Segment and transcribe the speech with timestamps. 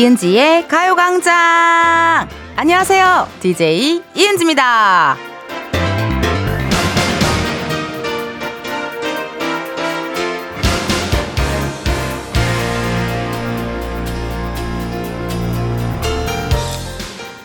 [0.00, 2.28] 이은지의 가요광장!
[2.54, 3.28] 안녕하세요.
[3.40, 5.16] DJ 이은지입니다.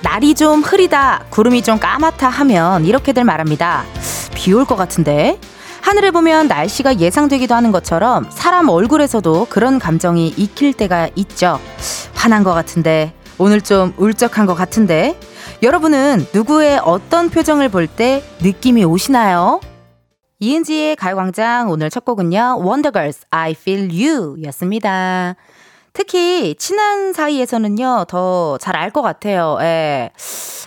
[0.02, 3.84] 날이 좀 흐리다, 구름이 좀 까맣다 하면 이렇게들 말합니다.
[4.34, 5.40] 비 올 것 같은데?
[5.82, 11.60] 하늘을 보면 날씨가 예상되기도 하는 것처럼 사람 얼굴에서도 그런 감정이 익힐 때가 있죠.
[12.22, 15.20] 화난 것 같은데, 오늘 좀 울적한 것 같은데,
[15.64, 19.60] 여러분은 누구의 어떤 표정을 볼 때 느낌이 오시나요?
[20.40, 25.36] 이은지의 가요광장 오늘 첫 곡은요, 원더걸스 I Feel You 였습니다.
[25.94, 29.58] 특히 친한 사이에서는요, 더 잘 알 것 같아요.
[29.62, 30.12] 예.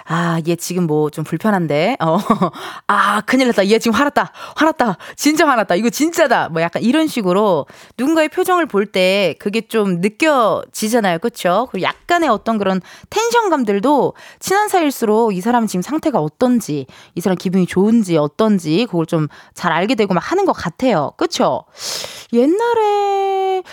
[0.06, 2.18] 아, 얘 지금 뭐 좀 불편한데, 어,
[2.88, 3.66] 아, 큰일 났다.
[3.68, 4.32] 얘 지금 화났다.
[4.56, 4.98] 화났다.
[5.16, 5.76] 진짜 화났다.
[5.76, 6.50] 이거 진짜다.
[6.50, 7.66] 뭐 약간 이런 식으로
[7.98, 11.18] 누군가의 표정을 볼 때 그게 좀 느껴지잖아요.
[11.20, 11.68] 그쵸?
[11.70, 17.66] 그리고 약간의 어떤 그런 텐션감들도 친한 사이일수록 이 사람 지금 상태가 어떤지, 이 사람 기분이
[17.66, 21.12] 좋은지 어떤지, 그걸 좀 잘 알게 되고 막 하는 것 같아요.
[21.16, 21.64] 그쵸?
[22.32, 23.23] 옛날에,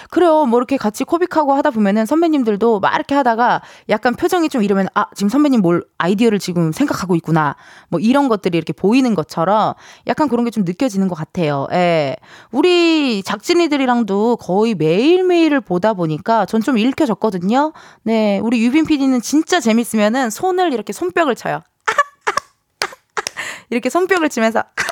[0.09, 0.45] 그래요.
[0.45, 5.05] 뭐 이렇게 같이 코빅하고 하다 보면은 선배님들도 막 이렇게 하다가 약간 표정이 좀 이러면, 아,
[5.15, 7.55] 지금 선배님 뭘 아이디어를 지금 생각하고 있구나.
[7.89, 9.73] 뭐 이런 것들이 이렇게 보이는 것처럼
[10.07, 11.67] 약간 그런 게 좀 느껴지는 것 같아요.
[11.71, 12.15] 예.
[12.51, 17.73] 우리 작진이들이랑도 거의 매일매일을 보다 보니까 전 좀 읽혀졌거든요.
[18.03, 18.39] 네.
[18.43, 21.61] 우리 유빈 PD는 진짜 재밌으면은 손을 이렇게 손뼉을 쳐요.
[23.69, 24.63] 이렇게 손뼉을 치면서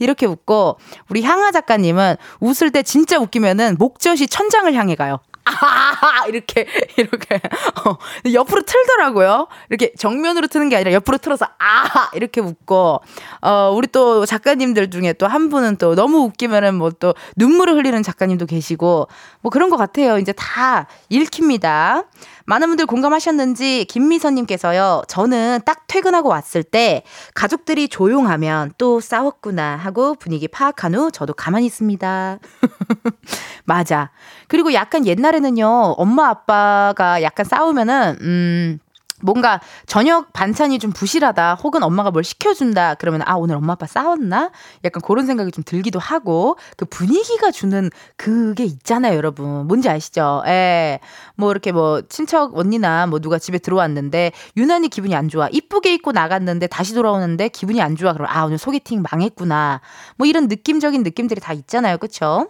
[0.00, 5.20] 이렇게 웃고 우리 향아 작가님은 웃을 때 진짜 웃기면은 목젖이 천장을 향해 가요.
[5.50, 7.40] 아하하 이렇게 이렇게
[7.84, 7.98] 어,
[8.32, 9.48] 옆으로 틀더라고요.
[9.70, 13.00] 이렇게 정면으로 트는 게 아니라 옆으로 틀어서 아하 이렇게 웃고
[13.42, 18.02] 어 우리 또 작가님들 중에 또 한 분은 또 너무 웃기면은 뭐 또 눈물을 흘리는
[18.02, 19.08] 작가님도 계시고
[19.40, 20.18] 뭐 그런 것 같아요.
[20.18, 22.04] 이제 다 읽힙니다.
[22.46, 25.02] 많은 분들 공감하셨는지 김미선님께서요.
[25.08, 27.04] 저는 딱 퇴근하고 왔을 때
[27.34, 32.38] 가족들이 조용하면 또 싸웠구나 하고 분위기 파악한 후 저도 가만히 있습니다.
[33.64, 34.10] 맞아.
[34.48, 35.94] 그리고 약간 옛날에 는요.
[35.96, 38.78] 엄마 아빠가 약간 싸우면은 음
[39.22, 44.50] 뭔가 저녁 반찬이 좀 부실하다 혹은 엄마가 뭘 시켜준다 그러면 아 오늘 엄마 아빠 싸웠나?
[44.84, 49.66] 약간 그런 생각이 좀 들기도 하고 그 분위기가 주는 그게 있잖아요 여러분.
[49.66, 50.42] 뭔지 아시죠?
[50.46, 55.48] 예뭐 이렇게 뭐 친척 언니나 뭐 누가 집에 들어왔는데 유난히 기분이 안 좋아.
[55.50, 58.12] 이쁘게 입고 나갔는데 다시 돌아오는데 기분이 안 좋아.
[58.12, 59.80] 그러면 아 오늘 소개팅 망했구나.
[60.16, 61.98] 뭐 이런 느낌적인 느낌들이 다 있잖아요.
[61.98, 62.48] 그쵸?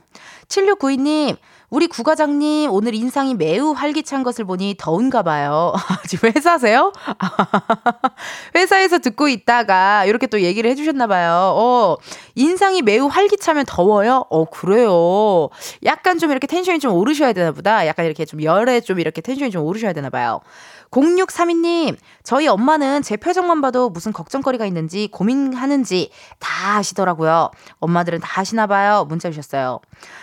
[0.48, 1.36] 7692님
[1.70, 5.72] 우리 구과장님 오늘 인상이 매우 활기찬 것을 보니 더운가 봐요.
[6.08, 6.92] 지금 회사세요?
[8.56, 11.54] 회사에서 듣고 있다가 이렇게 또 얘기를 해주셨나 봐요.
[11.54, 11.96] 어,
[12.34, 14.26] 인상이 매우 활기차면 더워요?
[14.30, 15.48] 어, 그래요.
[15.84, 17.86] 약간 좀 이렇게 텐션이 좀 오르셔야 되나 보다.
[17.86, 20.40] 약간 이렇게 좀 열에 좀 이렇게 텐션이 좀 오르셔야 되나 봐요.
[20.90, 27.50] 0632님, 저희 엄마는 제 표정만 봐도 무슨 걱정거리가 있는지 고민하는지 다 아시더라고요.
[27.78, 29.04] 엄마들은 다 아시나 봐요.
[29.08, 29.78] 문자 주셨어요.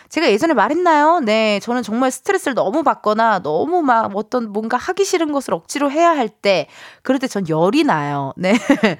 [0.10, 1.22] 제가 예전에 말했나요?
[1.22, 6.10] 네, 저는 정말 스트레스를 너무 받거나 너무 막 어떤 뭔가 하기 싫은 것을 억지로 해야
[6.12, 6.68] 할 때,
[7.02, 8.34] 그럴 때 전 열이 나요.
[8.38, 8.54] 네.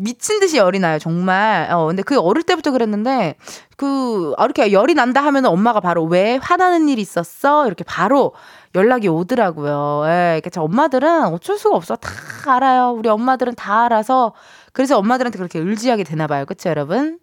[0.00, 1.68] 미친 듯이 열이 나요, 정말.
[1.72, 3.34] 어, 근데 그 어릴 때부터 그랬는데,
[3.76, 7.66] 그, 아, 이렇게 열이 난다 하면 엄마가 바로 왜 화나는 일 있었어?
[7.66, 8.32] 이렇게 바로
[8.74, 10.04] 연락이 오더라고요.
[10.06, 11.96] 예, 그러니까 엄마들은 어쩔 수가 없어.
[11.96, 12.10] 다
[12.46, 12.90] 알아요.
[12.90, 14.34] 우리 엄마들은 다 알아서.
[14.72, 16.44] 그래서 엄마들한테 그렇게 의지하게 되나 봐요.
[16.44, 17.18] 그쵸, 여러분?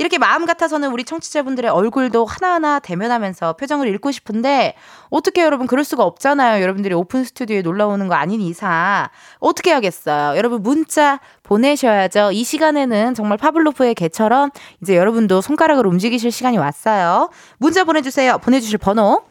[0.00, 4.74] 이렇게 마음 같아서는 우리 청취자분들의 얼굴도 하나하나 대면하면서 표정을 읽고 싶은데
[5.10, 6.62] 어떻게 여러분 그럴 수가 없잖아요.
[6.62, 9.08] 여러분들이 오픈 스튜디오에 놀러 오는 거 아닌 이상
[9.40, 10.38] 어떻게 하겠어요.
[10.38, 12.30] 여러분 문자 보내셔야죠.
[12.32, 17.28] 이 시간에는 정말 파블로프의 개처럼 이제 여러분도 손가락을 움직이실 시간이 왔어요.
[17.58, 18.38] 문자 보내주세요.
[18.38, 19.29] 보내주실 번호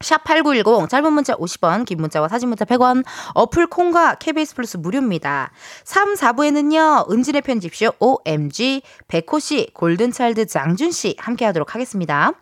[0.00, 3.04] 샵8910 짧은 문자 50원 긴 문자와 사진 문자 100원
[3.34, 5.52] 어플 콩과 KBS 플러스 무료입니다.
[5.84, 7.10] 3, 4부에는요.
[7.10, 12.32] 은진의 편집쇼 OMG 백호씨 골든차일드 장준씨 함께 하도록 하겠습니다.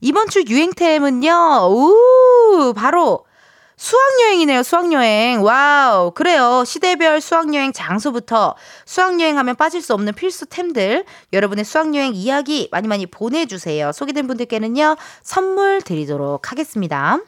[0.00, 1.68] 이번 주 유행템은요.
[1.70, 3.24] 우 바로
[3.82, 5.42] 수학여행이네요, 수학여행.
[5.42, 6.12] wow.
[6.12, 6.62] 그래요.
[6.64, 8.54] 시대별 수학여행 장소부터
[8.86, 11.04] 수학여행 하면 빠질 수 없는 필수템들.
[11.32, 13.90] 여러분의 수학여행 이야기 많이 많이 보내주세요.
[13.90, 17.18] 소개된 분들께는요, 선물 드리도록 하겠습니다.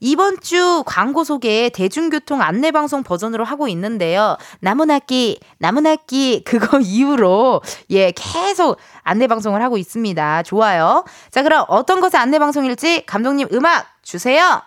[0.00, 4.38] 이번 주 광고 소개 대중교통 안내 방송 버전으로 하고 있는데요.
[4.60, 7.60] 나무낫기, 나무낫기, 그거 이후로,
[7.90, 10.42] 예, 계속 안내 방송을 하고 있습니다.
[10.44, 11.04] 좋아요.
[11.30, 14.62] 자, 그럼 어떤 것의 안내 방송일지 감독님 음악 주세요.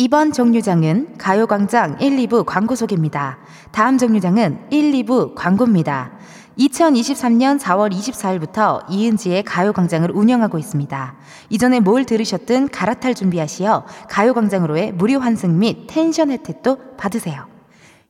[0.00, 3.36] 이번 정류장은 가요광장 1, 2부 광고 소개입니다.
[3.70, 6.12] 다음 정류장은 1, 2부 광고입니다.
[6.58, 11.16] 2023년 4월 24일부터 이은지의 가요광장을 운영하고 있습니다.
[11.50, 17.59] 이전에 뭘 들으셨든 갈아탈 준비하시어 가요광장으로의 무료 환승 및 텐션 혜택도 받으세요.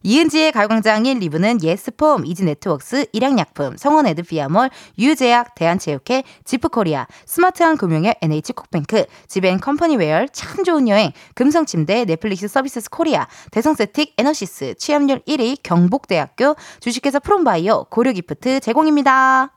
[0.02, 9.04] 이은지의 가요광장 1, 2부는 예스폼, 이지네트웍스, 일양약품, 성원 에드피아몰, 유유제약, 대한체육회, 지프코리아, 스마트한 금융의 NH콕뱅크,
[9.28, 17.86] 지벤컴퍼니웨어, 참 좋은 여행, 금성침대, 넷플릭스 서비스 코리아, 대성쎌틱, 에너시스, 취업률 1위, 경북대학교, 주식회사 프롬바이오,
[17.90, 19.52] 고려기프트 제공입니다.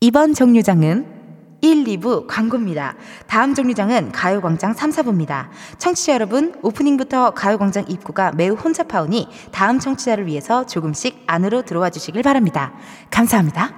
[0.00, 1.17] 이번 정류장은
[1.60, 2.94] 1, 2부 광고입니다.
[3.26, 5.48] 다음 정류장은 가요광장 3, 4부입니다.
[5.78, 12.72] 청취자 여러분, 오프닝부터 가요광장 입구가 매우 혼잡하오니 다음 청취자를 위해서 조금씩 안으로 들어와 주시길 바랍니다.
[13.10, 13.72] 감사합니다.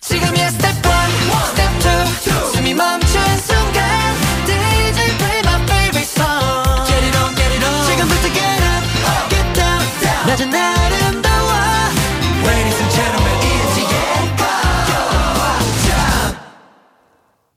[0.00, 0.82] 지금이야 스텝 1,
[1.48, 3.13] 스텝 2, 숨이 멈춘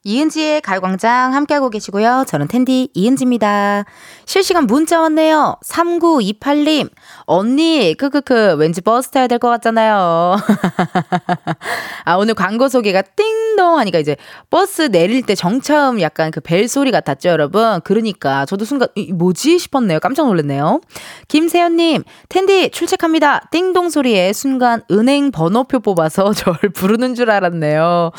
[0.07, 2.24] 이은지의 가요광장 함께하고 계시고요.
[2.30, 3.83] 저는 텐디 이은지입니다.
[4.25, 5.57] 실시간 문자 왔네요.
[5.65, 6.89] 3928님.
[7.25, 10.38] 언니, 크크크, 왠지 버스 타야 될 것 같잖아요.
[12.06, 14.15] 아, 오늘 광고 소개가 띵동 하니까 이제
[14.50, 17.81] 버스 내릴 때 정차음 약간 그 벨 소리 같았죠, 여러분?
[17.83, 19.59] 그러니까 저도 순간, 이, 뭐지?
[19.59, 20.00] 싶었네요.
[20.00, 20.80] 깜짝 놀랐네요.
[21.27, 23.50] 김세현님, 텐디 출첵합니다.
[23.51, 28.12] 띵동 소리에 순간 은행 번호표 뽑아서 절 부르는 줄 알았네요.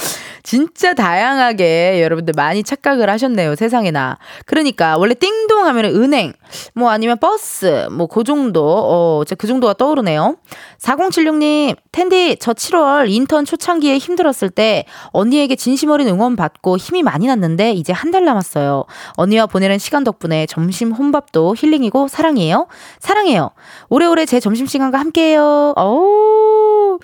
[0.49, 3.55] 진짜 다양하게 여러분들 많이 착각을 하셨네요.
[3.55, 4.17] 세상에나.
[4.47, 6.33] 그러니까 원래 띵동 하면 은행,
[6.75, 10.37] 뭐 아니면 버스, 뭐 그 정도, 어, 그 정도가 떠오르네요.
[10.81, 17.27] 4076님, 텐디, 저 7월 인턴 초창기에 힘들었을 때 언니에게 진심 어린 응원 받고 힘이 많이
[17.27, 18.87] 났는데 이제 한 달 남았어요.
[19.19, 22.69] 언니와 보내는 시간 덕분에 점심 혼밥도 힐링이고 사랑이에요.
[23.01, 23.51] 사랑해요.
[23.91, 25.75] 오래오래 제 점심시간과 함께해요.
[25.77, 26.99] 어우,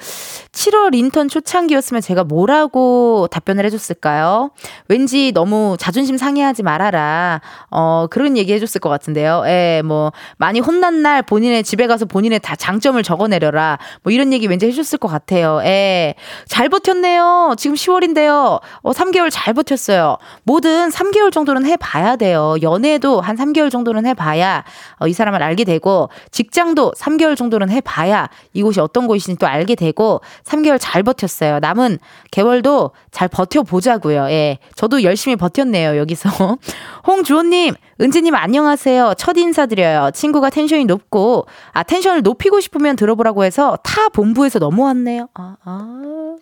[0.55, 4.51] 7월 인턴 초창기였으면 제가 뭐라고 답변을 해줬을까요?
[4.89, 7.41] 왠지 너무 자존심 상해하지 말아라.
[7.71, 9.43] 어, 그런 얘기 해줬을 것 같은데요.
[9.47, 13.79] 예, 뭐, 많이 혼난 날 본인의 집에 가서 본인의 다 장점을 적어내려라.
[14.05, 15.61] 뭐 이런 얘기 왠지 해줬을 것 같아요.
[15.65, 16.15] 예.
[16.47, 17.55] 잘 버텼네요.
[17.59, 18.61] 지금 10월인데요.
[18.83, 20.19] 어, 3개월 잘 버텼어요.
[20.45, 22.55] 뭐든 3개월 정도는 해봐야 돼요.
[22.63, 24.65] 연애도 한 3개월 정도는 해봐야
[25.01, 30.21] 어, 이 사람을 알게 되고, 직장도 3개월 정도는 해봐야 이곳이 어떤 곳인지 또 알게 되고,
[30.45, 31.59] 3개월 잘 버텼어요.
[31.61, 31.99] 남은
[32.31, 34.27] 개월도 잘 버텨보자고요.
[34.31, 34.59] 예.
[34.77, 36.59] 저도 열심히 버텼네요, 여기서.
[37.07, 39.13] 홍주호님, 은지님 안녕하세요.
[39.19, 40.11] 첫 인사드려요.
[40.15, 45.29] 친구가 텐션이 높고, 아, 텐션을 높이고 싶으면 들어보라고 해서 타 본부에서 넘어왔네요.
[45.35, 46.37] 아, 아.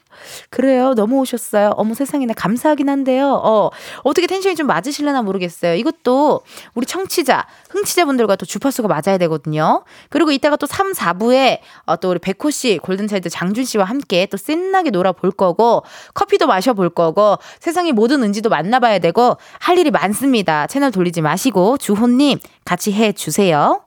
[0.51, 0.95] 그래요.
[0.95, 1.73] 넘어오셨어요.
[1.77, 3.41] 어머 세상에나 감사하긴 한데요.
[3.43, 3.71] 어,
[4.05, 5.75] 어떻게 텐션이 좀 맞으실려나 모르겠어요.
[5.75, 6.43] 이것도
[6.75, 9.85] 우리 청취자, 흥취자분들과 또 주파수가 맞아야 되거든요.
[10.11, 14.37] 그리고 이따가 또 3, 4부에 어, 또 우리 백호 씨, 골든차일드 장준 씨와 함께 또
[14.37, 15.83] 신나게 놀아볼 거고,
[16.15, 20.52] 커피도 마셔볼 거고, 세상의 모든 은지도 만나봐야 되고, 할 일이 많습니다.
[20.69, 23.85] 채널 돌리지 마시고, 주호님 같이 해주세요.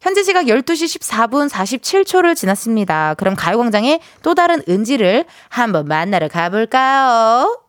[0.00, 3.14] 현재 시각 12시 14분 47초를 지났습니다.
[3.14, 7.60] 그럼 가요광장의 또 다른 은지를 한번 만나러 가볼까요?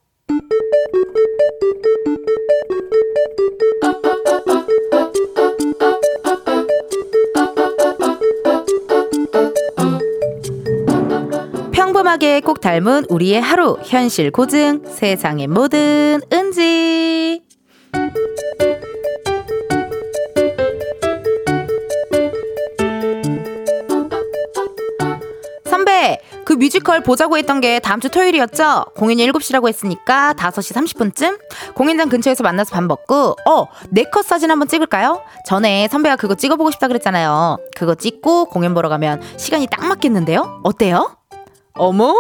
[11.71, 17.46] 평범하게 꼭 닮은 우리의 하루 현실 고증 세상의 모든 은지
[26.57, 28.85] 뮤지컬 보자고 했던 게 다음 주 토요일이었죠?
[28.95, 31.39] 공연이 7시라고 했으니까 5시 30분쯤?
[31.75, 35.21] 공연장 근처에서 만나서 밥 먹고, 어, 네컷 사진 한번 찍을까요?
[35.45, 37.57] 전에 선배가 그거 찍어보고 싶다 그랬잖아요.
[37.75, 40.61] 그거 찍고 공연 보러 가면 시간이 딱 맞겠는데요?
[40.63, 41.15] 어때요?
[41.75, 42.13] 어머!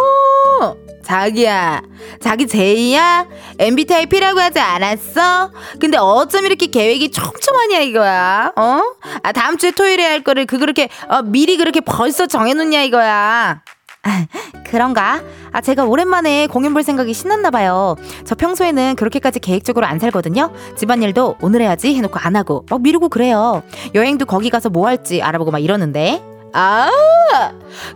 [1.03, 1.81] 자기야,
[2.21, 3.25] 자기 제이야?
[3.59, 5.51] MBTI P라고 하지 않았어?
[5.79, 8.51] 근데 어쩜 이렇게 계획이 촘촘하냐 이거야?
[8.55, 8.81] 어?
[9.23, 13.61] 아 다음 주에 토요일에 할 거를 그 그렇게 어, 미리 그렇게 벌써 정해놓냐 이거야?
[14.07, 14.25] 아,
[14.69, 15.21] 그런가?
[15.51, 17.95] 아, 제가 오랜만에 공연 볼 생각이 신났나 봐요.
[18.25, 20.51] 저 평소에는 그렇게까지 계획적으로 안 살거든요.
[20.75, 23.63] 집안일도 오늘 해야지 해놓고 안 하고 막 미루고 그래요.
[23.95, 26.21] 여행도 거기 가서 뭐 할지 알아보고 막 이러는데.
[26.53, 26.89] 아,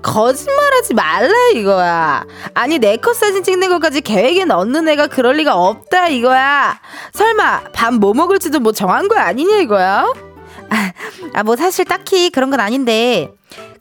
[0.01, 2.25] 거짓말하지 말라 이거야.
[2.53, 6.80] 아니 내 컷 사진 찍는 것까지 계획에 넣는 애가 그럴 리가 없다 이거야.
[7.13, 10.13] 설마 밥 뭐 먹을지도 뭐 정한 거 아니냐 이거야?
[10.70, 10.91] 아,
[11.34, 13.32] 아, 뭐 사실 딱히 그런 건 아닌데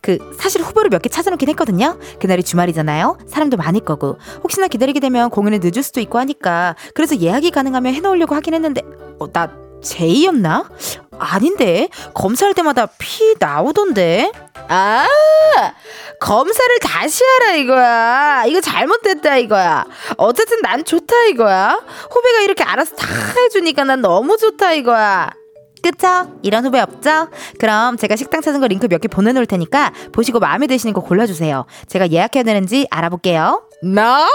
[0.02, 1.98] 그 사실 후보를 몇 개 찾아놓긴 했거든요.
[2.20, 3.18] 그날이 주말이잖아요.
[3.26, 4.18] 사람도 많을 거고.
[4.42, 6.74] 혹시나 기다리게 되면 공연을 늦을 수도 있고 하니까.
[6.94, 8.82] 그래서 예약이 가능하면 해놓으려고 하긴 했는데
[9.18, 9.50] 어, 나
[9.82, 10.68] 제이였나?
[11.18, 11.88] 아닌데?
[12.14, 14.30] 검사할 때마다 피 나오던데?
[14.68, 15.06] 아
[16.20, 18.44] 검사를 다시 하라 이거야.
[18.46, 19.86] 이거 잘못됐다 이거야.
[20.18, 21.80] 어쨌든 난 좋다 이거야.
[22.10, 23.06] 후배가 이렇게 알아서 다
[23.38, 25.30] 해주니까 난 너무 좋다 이거야
[25.82, 26.30] 그쵸?
[26.42, 27.28] 이런 후배 없죠?
[27.58, 31.64] 그럼 제가 식당 찾은 거 링크 몇 개 보내놓을 테니까 보시고 마음에 드시는 거 골라주세요.
[31.88, 33.62] 제가 예약해야 되는지 알아볼게요.
[33.82, 34.26] 나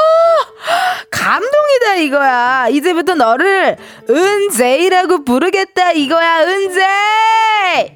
[1.12, 2.68] 감동이다 이거야.
[2.70, 3.78] 이제부터 너를
[4.10, 7.96] 은재이라고 부르겠다 이거야 은재.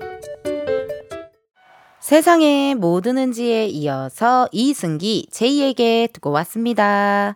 [2.02, 7.36] 세상의 모든 은지에 이어서 이승기 제이에게 듣고 왔습니다.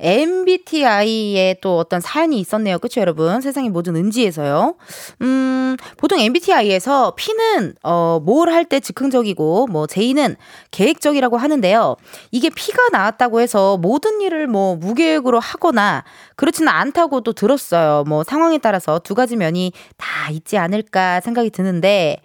[0.00, 2.78] MBTI에 또 어떤 사연이 있었네요.
[2.78, 3.40] 그쵸, 여러분?
[3.40, 4.74] 세상의 모든 은지에서요.
[5.22, 10.36] 음, 보통 MBTI에서 P는, 어, 뭘 할 때 즉흥적이고, 뭐, J는
[10.70, 11.96] 계획적이라고 하는데요.
[12.30, 16.04] 이게 P가 나왔다고 해서 모든 일을 뭐, 무계획으로 하거나,
[16.36, 18.04] 그렇지는 않다고 또 들었어요.
[18.06, 22.18] 뭐, 상황에 따라서 두 가지 면이 다 있지 않을까 생각이 드는데,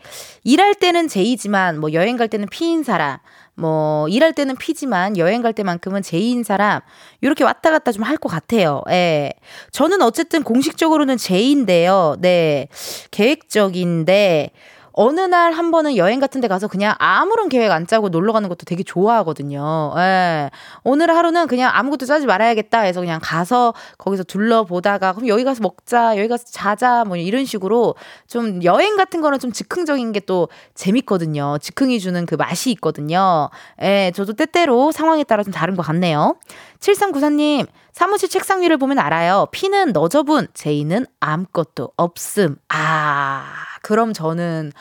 [0.44, 3.18] 일할 때는 J지만, 뭐, 여행 갈 때는 P인 사람,
[3.56, 6.82] 뭐 일할 때는 피지만 여행 갈 때만큼은 제이인 사람
[7.22, 8.82] 이렇게 왔다 갔다 좀 할 것 같아요.
[8.90, 9.32] 예.
[9.72, 12.18] 저는 어쨌든 공식적으로는 제이인데요.
[12.20, 12.68] 네.
[13.12, 14.52] 계획적인데
[14.94, 18.50] 어느 날 한 번은 여행 같은 데 가서 그냥 아무런 계획 안 짜고 놀러 가는
[18.50, 19.94] 것도 되게 좋아하거든요.
[19.98, 20.50] 예.
[20.84, 26.18] 오늘 하루는 그냥 아무것도 짜지 말아야겠다 해서 그냥 가서 거기서 둘러보다가 그럼 여기 가서 먹자,
[26.18, 27.96] 여기 가서 자자, 뭐 이런 식으로
[28.28, 31.58] 좀 여행 같은 거는 좀 즉흥적인 게 또 재밌거든요.
[31.60, 33.50] 즉흥이 주는 그 맛이 있거든요.
[33.82, 36.38] 예, 저도 때때로 상황에 따라 좀 다른 것 같네요.
[36.80, 39.48] 7394님, 사무실 책상 위를 보면 알아요.
[39.52, 42.56] P는 너저분, J는 아무것도 없음.
[42.70, 43.63] 아.
[43.84, 44.72] 그럼 저는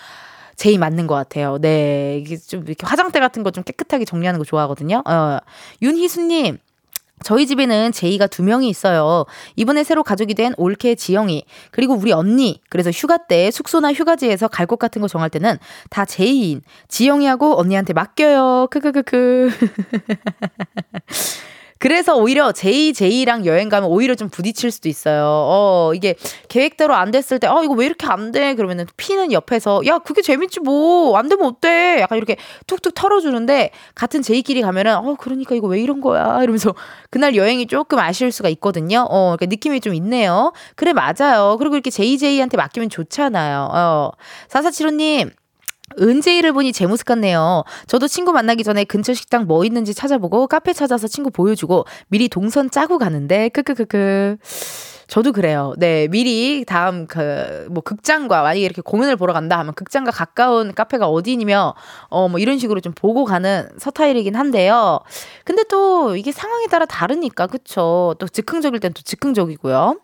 [0.57, 1.59] 제일 맞는 것 같아요.
[1.61, 2.19] 네.
[2.23, 5.03] 이게 좀 이렇게 화장대 같은 거 좀 깨끗하게 정리하는 거 좋아하거든요.
[5.07, 5.39] 어,
[5.83, 6.59] 윤희수님.
[7.25, 9.25] 저희 집에는 제이가 두 명이 있어요.
[9.57, 12.61] 이번에 새로 가족이 된 올케 지영이, 그리고 우리 언니.
[12.69, 15.57] 그래서 휴가 때 숙소나 휴가지에서 갈 곳 같은 거 정할 때는
[15.91, 16.63] 다 제이인.
[16.89, 18.69] 지영이하고 언니한테 맡겨요.
[18.73, 19.51] 크크크크.
[21.83, 25.25] 그래서 오히려 JJ랑 여행 가면 오히려 좀 부딪힐 수도 있어요.
[25.27, 26.15] 어, 이게
[26.49, 28.55] 계획대로 안 됐을 때, 어, 이거 왜 이렇게 안 돼?
[28.55, 31.19] 그러면은 피는 옆에서, 야, 그게 재밌지 뭐.
[31.19, 31.97] 안 되면 어때?
[31.99, 32.37] 약간 이렇게
[32.69, 36.41] 툭툭 털어주는데, 같은 제이끼리 가면은, 어, 그러니까 이거 왜 이런 거야?
[36.45, 36.73] 이러면서
[37.11, 39.05] 그날 여행이 조금 아쉬울 수가 있거든요.
[39.11, 40.53] 어, 그러니까 느낌이 좀 있네요.
[40.77, 41.57] 그래, 맞아요.
[41.59, 43.71] 그리고 이렇게 JJ한테 맡기면 좋잖아요.
[43.73, 44.11] 어.
[44.47, 45.33] 사사치로님,
[46.01, 47.65] 은재이를 보니 제 모습 같네요.
[47.87, 52.71] 저도 친구 만나기 전에 근처 식당 뭐 있는지 찾아보고 카페 찾아서 친구 보여주고 미리 동선
[52.71, 54.37] 짜고 가는데 크크크크.
[55.09, 55.75] 저도 그래요.
[55.77, 61.07] 네, 미리 다음 그 뭐 극장과 만약에 이렇게 공연을 보러 간다 하면 극장과 가까운 카페가
[61.09, 61.75] 어디니며
[62.11, 65.01] 어 뭐 이런 식으로 좀 보고 가는 서타일이긴 한데요.
[65.45, 68.15] 근데 또 이게 상황에 따라 다르니까 그쵸.
[68.19, 69.97] 또 즉흥적일 땐 또 즉흥적이고요.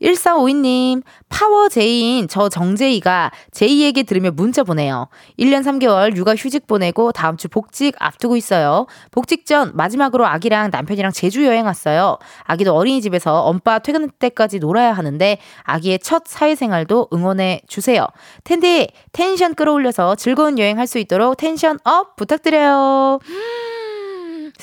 [0.00, 5.08] 1452님, 파워 제이인 저 정제이가 제이에게 들으며 문자 보내요.
[5.38, 8.86] 1년 3개월 육아 휴직 보내고 다음 주 복직 앞두고 있어요.
[9.10, 12.18] 복직 전 마지막으로 아기랑 남편이랑 제주 여행 왔어요.
[12.44, 18.06] 아기도 어린이집에서 엄빠 퇴근 때까지 놀아야 하는데 아기의 첫 사회생활도 응원해 주세요.
[18.44, 23.18] 텐디, 텐션 끌어올려서 즐거운 여행 할 수 있도록 tension up 부탁드려요.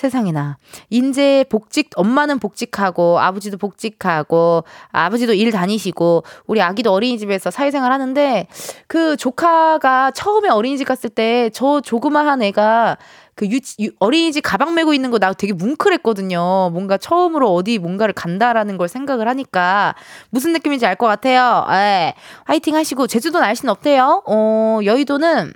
[0.02, 0.58] 세상에나.
[0.90, 8.48] 인제 복직, 엄마는 복직하고, 아버지도 복직하고, 아버지도 일 다니시고, 우리 아기도 어린이집에서 사회생활 하는데,
[8.88, 12.98] 그 조카가 처음에 어린이집 갔을 때, 저 조그마한 애가
[13.36, 16.70] 그 유, 유, 어린이집 가방 메고 있는 거 나 되게 뭉클했거든요.
[16.74, 19.96] 뭔가 처음으로 어디 뭔가를 간다라는 걸 생각을 하니까
[20.32, 21.66] 무슨 느낌인지 알 것 같아요.
[21.72, 22.14] 예.
[22.46, 24.24] 화이팅 하시고 제주도 날씨는 어때요?
[24.28, 25.54] 어, 여의도는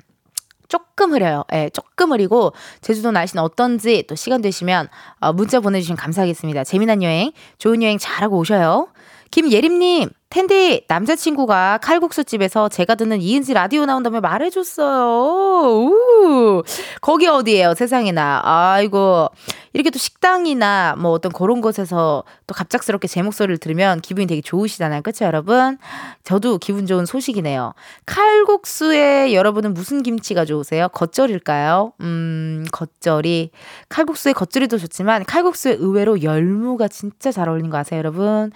[0.75, 1.45] 조금 흐려요.
[1.53, 2.51] 예, 조금 흐리고
[2.81, 4.89] 제주도 날씨는 어떤지 또 시간 되시면
[5.21, 6.65] 어, 문자 보내주시면 감사하겠습니다.
[6.65, 8.89] 재미난 여행, 좋은 여행 잘하고 오셔요.
[9.31, 15.85] 김예림님, 텐디 남자친구가 칼국수집에서 제가 듣는 이은지 라디오 나온다며 말해줬어요.
[15.87, 16.61] 우
[16.99, 18.41] 거기 어디예요 세상에나.
[18.43, 19.29] 아이고
[19.71, 25.03] 이렇게 또 식당이나 뭐 어떤 그런 곳에서 또 갑작스럽게 제 목소리를 들으면 기분이 되게 좋으시잖아요.
[25.03, 25.77] 그쵸 여러분?
[26.25, 27.73] 저도 기분 좋은 소식이네요.
[28.05, 30.89] 칼국수에 여러분은 무슨 김치가 좋으세요?
[30.89, 31.93] 겉절일까요?
[32.01, 33.51] 음 겉절이
[33.87, 38.51] 칼국수에 겉절이도 좋지만 칼국수에 의외로 열무가 진짜 잘 어울리는 거 아세요 여러분?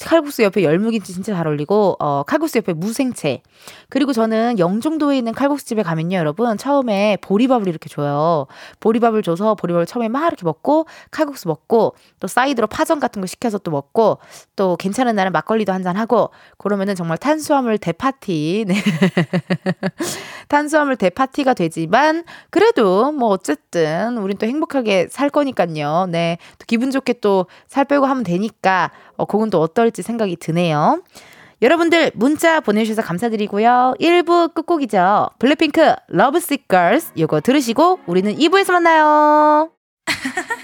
[0.00, 3.42] 칼국수 옆에 열무김치 진짜 잘 어울리고 어 칼국수 옆에 무생채.
[3.88, 6.56] 그리고 저는 영종도에 있는 칼국수집에 가면요 여러분.
[6.58, 8.46] 처음에 보리밥을 이렇게 줘요.
[8.80, 13.58] 보리밥을 줘서 보리밥을 처음에 막 이렇게 먹고 칼국수 먹고 또 사이드로 파전 같은 거 시켜서
[13.58, 14.18] 또 먹고
[14.56, 18.64] 또 괜찮은 날은 막걸리도 한 잔 하고 그러면은 정말 탄수화물 대파티.
[18.68, 18.74] 네.
[20.48, 26.06] 탄수화물 대파티가 되지만 그래도 뭐 어쨌든 우린 또 행복하게 살 거니까요.
[26.10, 26.38] 네.
[26.58, 31.02] 또 기분 좋게 또 살 빼고 하면 되니까 어 그건 또 어떨지 생각이 드네요.
[31.62, 33.94] 여러분들 문자 보내주셔서 감사드리고요.
[34.00, 35.30] 1부 끝곡이죠.
[35.38, 39.70] 블랙핑크 러브식 걸스 이거 들으시고 우리는 2부에서 만나요.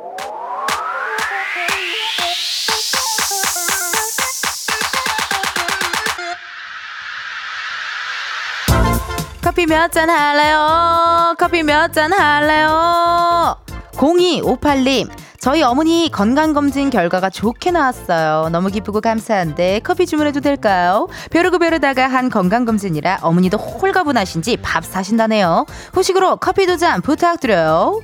[9.61, 11.35] 커피 몇 잔 할래요?
[11.37, 13.55] 커피 몇 잔 할래요?
[13.93, 15.07] 0258님,
[15.41, 18.49] 저희 어머니 건강검진 결과가 좋게 나왔어요.
[18.51, 21.07] 너무 기쁘고 감사한데 커피 주문해도 될까요?
[21.31, 25.65] 벼르고 벼르다가 한 건강검진이라 어머니도 홀가분하신지 밥 사신다네요.
[25.93, 28.01] 후식으로 커피 두 잔 부탁드려요.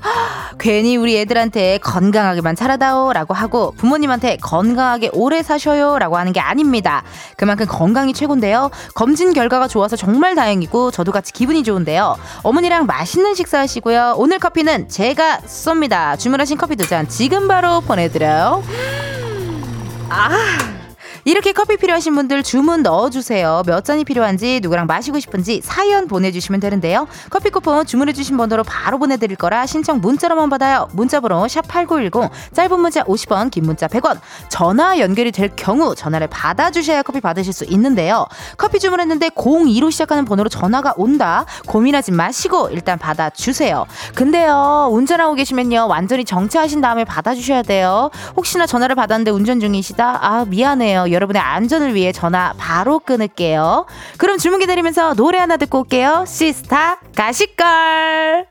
[0.58, 7.04] 괜히 우리 애들한테 건강하게만 자라다오 라고 하고 부모님한테 건강하게 오래 사셔요 라고 하는 게 아닙니다.
[7.38, 8.72] 그만큼 건강이 최고인데요.
[8.96, 12.18] 검진 결과가 좋아서 정말 다행이고 저도 같이 기분이 좋은데요.
[12.42, 14.16] 어머니랑 맛있는 식사하시고요.
[14.18, 16.18] 오늘 커피는 제가 쏩니다.
[16.18, 18.64] 주문하신 커피 두 잔 지금 지금 바로 보내드려요.
[20.08, 20.77] 아.
[21.28, 23.64] 이렇게 커피 필요하신 분들 주문 넣어주세요.
[23.66, 27.06] 몇 잔이 필요한지 누구랑 마시고 싶은지 사연 보내주시면 되는데요.
[27.30, 30.88] 커피 쿠폰 주문해주신 번호로 바로 보내드릴 거라 신청 문자로만 받아요.
[30.94, 37.20] 문자번호 샵8910 짧은 문자 50원 긴 문자 100원 전화 연결이 될 경우 전화를 받아주셔야 커피
[37.20, 38.26] 받으실 수 있는데요.
[38.56, 41.46] 커피 주문했는데 02로 시작하는 번호로 전화가 온다.
[41.68, 43.86] 고민하지 마시고 일단 받아주세요.
[44.16, 48.12] 근데요 운전하고 계시면요 완전히 정차하신 다음에 받아주셔야 돼요.
[48.38, 50.20] 혹시나 전화를 받았는데 운전 중이시다?
[50.22, 51.17] 아 미안해요.
[51.18, 53.88] 여러분의 안전을 위해 전화 바로 끊을게요.
[54.18, 56.24] 그럼 주문 기다리면서 노래 하나 듣고 올게요.
[56.28, 58.48] 시스타 가시걸.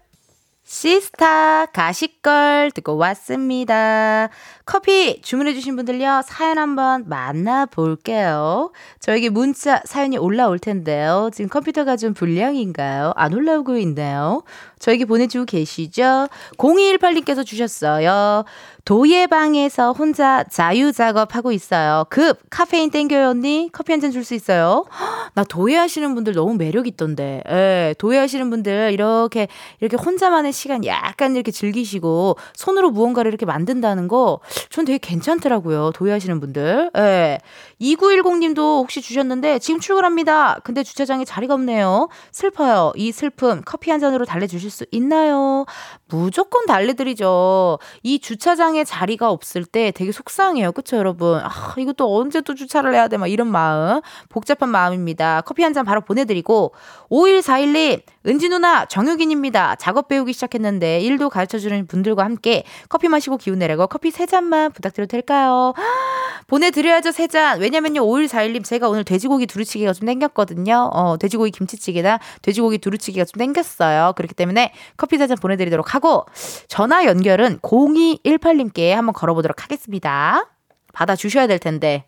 [0.68, 4.29] 시스타 가시걸 듣고 왔습니다.
[4.64, 8.72] 커피 주문해주신 분들요, 사연 한번 만나볼게요.
[8.98, 11.31] 저에게 문자 사연이 올라올 텐데요.
[11.33, 13.12] 지금 컴퓨터가 좀 불량인가요?
[13.14, 14.42] 안 올라오고 있네요.
[14.81, 16.26] 저에게 보내주고 계시죠?
[16.59, 18.44] 0218님께서 주셨어요.
[18.87, 22.05] 도예 방에서 혼자 자유 작업하고 있어요.
[22.09, 23.68] 급 카페인 땡겨요 언니?
[23.72, 24.85] 커피 한 잔 줄 수 있어요?
[25.35, 27.42] 나 도예 하시는 분들 너무 매력 있던데.
[27.51, 29.49] 예, 도예 하시는 분들 이렇게
[29.81, 34.38] 이렇게 혼자만의 시간 약간 이렇게 즐기시고 손으로 무언가를 이렇게 만든다는 거
[34.70, 35.90] 전 되게 괜찮더라고요.
[35.92, 36.92] 도예 하시는 분들.
[36.96, 37.38] 예.
[37.81, 40.61] 2910 님도 혹시 주셨는데 지금 출근합니다.
[40.62, 42.09] 근데 주차장에 자리가 없네요.
[42.31, 42.92] 슬퍼요.
[42.94, 45.64] 이 슬픔 커피 한 잔으로 달래주실 수 있나요?
[46.09, 47.79] 무조건 달래드리죠.
[48.05, 50.72] 이 주차장 에 자리가 없을 때 되게 속상해요.
[50.72, 51.40] 그쵸, 여러분?
[51.42, 53.16] 아, 이것도 언제 또 주차를 해야 돼?
[53.16, 54.00] 막 이런 마음.
[54.28, 55.42] 복잡한 마음입니다.
[55.42, 56.72] 커피 한 잔 바로 보내드리고,
[57.11, 59.77] 5141님, 은지 누나, 정유긴입니다.
[59.77, 65.09] 작업 배우기 시작했는데, 일도 가르쳐주는 분들과 함께 커피 마시고 기운 내라고 커피 세 잔만 부탁드려도
[65.09, 65.75] 될까요?
[66.49, 67.61] 보내드려야죠, 세 잔.
[67.61, 70.90] 왜냐면요, 5141님, 제가 오늘 돼지고기 두루치기가 좀 땡겼거든요.
[70.92, 74.14] 어, 돼지고기 김치찌개나 돼지고기 두루치기가 좀 땡겼어요.
[74.16, 76.25] 그렇기 때문에 커피 세 잔 보내드리도록 하고,
[76.69, 80.49] 전화 연결은 0218님께 한번 걸어보도록 하겠습니다.
[80.92, 82.05] 받아주셔야 될 텐데.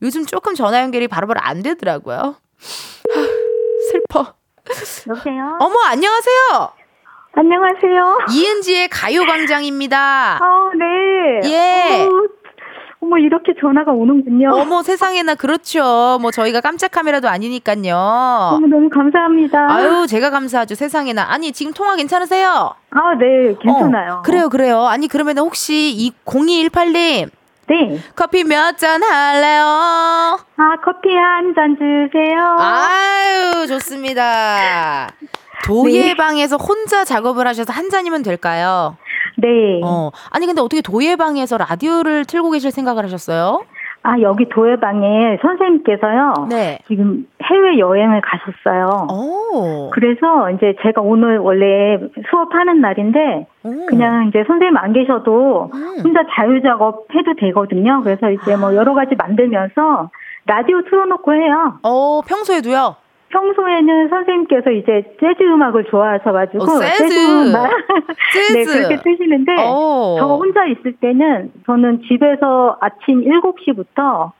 [0.00, 2.36] 요즘 조금 전화 연결이 바로바로 안 되더라고요.
[3.92, 4.34] 슬퍼.
[5.08, 5.56] 여보세요?
[5.60, 6.70] 어머, 안녕하세요.
[7.34, 8.18] 안녕하세요.
[8.32, 10.38] 이은지의 가요광장입니다.
[10.42, 11.50] 어, 네.
[11.50, 12.06] 예.
[12.08, 12.22] 어머,
[13.00, 14.50] 어머, 이렇게 전화가 오는군요.
[14.54, 16.18] 어머, 세상에나 그렇죠.
[16.20, 17.96] 뭐 저희가 깜짝 카메라도 아니니까요.
[17.96, 19.66] 어머, 너무 감사합니다.
[19.70, 20.74] 아유, 제가 감사하죠.
[20.74, 21.26] 세상에나.
[21.30, 22.74] 아니, 지금 통화 괜찮으세요?
[22.90, 24.14] 아, 네, 괜찮아요.
[24.18, 24.86] 어, 그래요, 그래요.
[24.86, 27.30] 아니, 그러면 혹시 이 0218님.
[27.72, 27.98] 네.
[28.14, 29.64] 커피 몇 잔 할래요?
[29.64, 32.56] 아, 커피 한 잔 주세요.
[32.58, 35.08] 아유, 좋습니다.
[35.64, 38.96] 도예방에서 혼자 작업을 하셔서 한 잔이면 될까요?
[39.38, 39.48] 네.
[39.84, 40.10] 어.
[40.30, 43.64] 아니, 근데 어떻게 도예방에서 라디오를 틀고 계실 생각을 하셨어요?
[44.04, 46.48] 아, 여기 도예방에 선생님께서요.
[46.50, 46.78] 네.
[46.88, 49.06] 지금 해외 여행을 가셨어요.
[49.10, 49.90] 오.
[49.90, 51.98] 그래서 이제 제가 오늘 원래
[52.30, 53.86] 수업하는 날인데 오.
[53.86, 56.00] 그냥 이제 선생님 안 계셔도 음.
[56.02, 58.00] 혼자 자유 작업 해도 되거든요.
[58.02, 60.10] 그래서 이제 뭐 여러 가지 만들면서
[60.46, 61.78] 라디오 틀어놓고 해요.
[61.84, 62.96] 어, 평소에도요?
[63.32, 67.48] 평소에는 선생님께서 이제 재즈 음악을 좋아하셔 가지고 어, 재즈.
[67.48, 67.70] 음악
[68.32, 68.52] 재즈.
[68.52, 70.16] 네 그렇게 트시는데 어.
[70.20, 74.32] 저 혼자 있을 때는 저는 집에서 아침 7시부터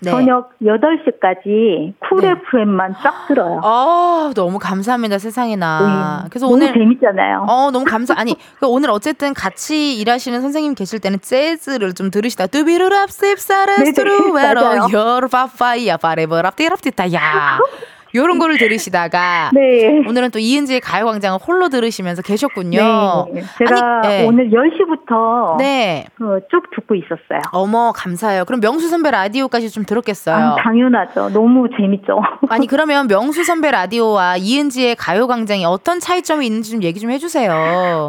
[0.00, 0.10] 네.
[0.10, 2.30] 저녁 8시까지 Cool 네.
[2.30, 3.60] FM만 쫙 들어요.
[3.62, 6.22] 어, 너무 감사합니다, 세상에나.
[6.24, 6.28] 네.
[6.28, 7.46] 그래서 너무 오늘 재밌잖아요.
[7.48, 8.12] 어, 너무 감사.
[8.18, 12.48] 아니, 그 오늘 어쨌든 같이 일하시는 선생님 계실 때는 재즈를 좀 들으시다.
[12.48, 14.86] 뚜비루랍 셉사레스트루 네네, 웨로 맞아요.
[14.92, 17.60] 요르파파이야 바레버랍디랍디타 야.
[18.14, 20.02] 요런 거를 들으시다가 네.
[20.06, 23.26] 오늘은 또 이은지의 가요광장을 홀로 들으시면서 계셨군요.
[23.32, 23.42] 네.
[23.58, 24.26] 제가 아니, 네.
[24.26, 26.04] 오늘 10시부터 네.
[26.20, 27.40] 어, 쭉 듣고 있었어요.
[27.52, 28.44] 어머, 감사해요.
[28.44, 30.36] 그럼 명수 선배 라디오까지 좀 들었겠어요.
[30.36, 31.30] 아, 당연하죠.
[31.30, 32.20] 너무 재밌죠.
[32.50, 37.50] 아니 그러면 명수 선배 라디오와 이은지의 가요광장이 어떤 차이점이 있는지 좀 얘기 좀 해주세요.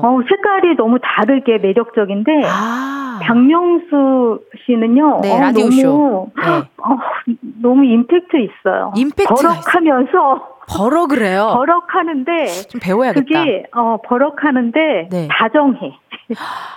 [0.03, 5.19] 어, 색깔이 너무 다르게 매력적인데 아, 박명수 씨는요.
[5.21, 6.31] 네 어, 라디오 너무, 쇼.
[6.41, 6.51] 네.
[6.77, 6.97] 어,
[7.61, 8.91] 너무 임팩트 있어요.
[8.95, 9.63] 임팩트가 버럭
[9.93, 11.51] 하면서 버러 그래요.
[11.55, 13.23] 버럭 하는데 좀 배워야겠다.
[13.25, 15.27] 그게 어 버럭 하는데 네.
[15.31, 15.97] 다정해.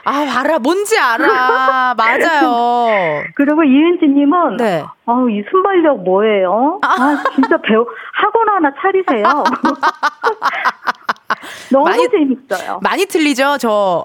[0.05, 1.95] 아 알아, 뭔지 알아.
[1.97, 3.23] 맞아요.
[3.37, 4.85] 그리고 이은지님은 네.
[5.07, 6.81] 어우 이 순발력 뭐예요?
[6.83, 9.23] 아 진짜 배우 학원 하나 차리세요.
[11.73, 12.81] 너무 많이- 재밌어요.
[12.83, 14.05] 많이 틀리죠, 저.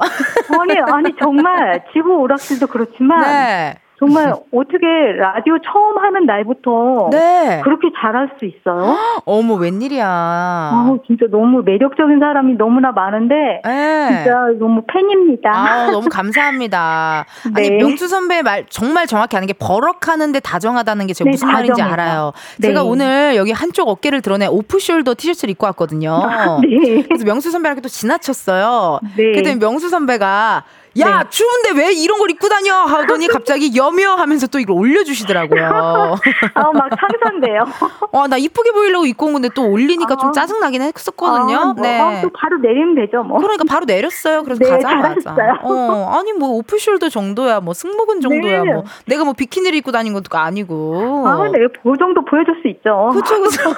[0.60, 3.78] 아니 아니 정말 지구 오락실도 그렇지만 네.
[4.02, 4.86] 정말 어떻게
[5.16, 7.62] 라디오 처음 하는 날부터 네.
[7.64, 8.98] 그렇게 잘할 수 있어요?
[9.26, 10.08] 어머 웬일이야.
[10.08, 14.08] 아우 진짜 너무 매력적인 사람이 너무나 많은데 네.
[14.08, 15.52] 진짜 너무 팬입니다.
[15.54, 17.26] 아, 너무 감사합니다.
[17.56, 17.78] 아니, 네.
[17.78, 21.94] 명수 선배 말 정말 정확히 아는 게 버럭하는데 다정하다는 게 제가 네, 무슨 말인지 다정해요.
[21.94, 22.32] 알아요.
[22.58, 22.70] 네.
[22.70, 26.28] 제가 오늘 여기 한쪽 어깨를 드러내 오프숄더 티셔츠를 입고 왔거든요.
[26.64, 27.04] 네.
[27.04, 29.00] 그래서 명수 선배랑 또 지나쳤어요.
[29.16, 29.32] 네.
[29.34, 30.64] 그랬더니 명수 선배가
[31.00, 31.30] 야 네.
[31.30, 35.64] 추운데 왜 이런 걸 입고 다녀 하더니 갑자기 여며 하면서 또 이걸 올려주시더라고요.
[36.54, 37.64] 아, 막 상상돼요.
[38.12, 40.32] 어, 나 이쁘게 보이려고 입고 온 건데 또 올리니까 좀 아.
[40.34, 41.58] 짜증 나긴 했었거든요.
[41.58, 42.00] 아, 뭐, 네.
[42.00, 43.40] 아, 또 바로 내리면 되죠, 뭐.
[43.40, 44.44] 그러니까 바로 내렸어요.
[44.44, 45.34] 그래서 네, 가자마자.
[45.64, 48.74] 어, 아니 뭐 오프숄더 정도야, 뭐 승모근 정도야, 네.
[48.74, 51.26] 뭐 내가 뭐 비키니를 입고 다닌 것도 아니고.
[51.26, 53.12] 아, 네, 그 정도 보여줄 수 있죠.
[53.14, 53.70] 그쵸, 그쵸.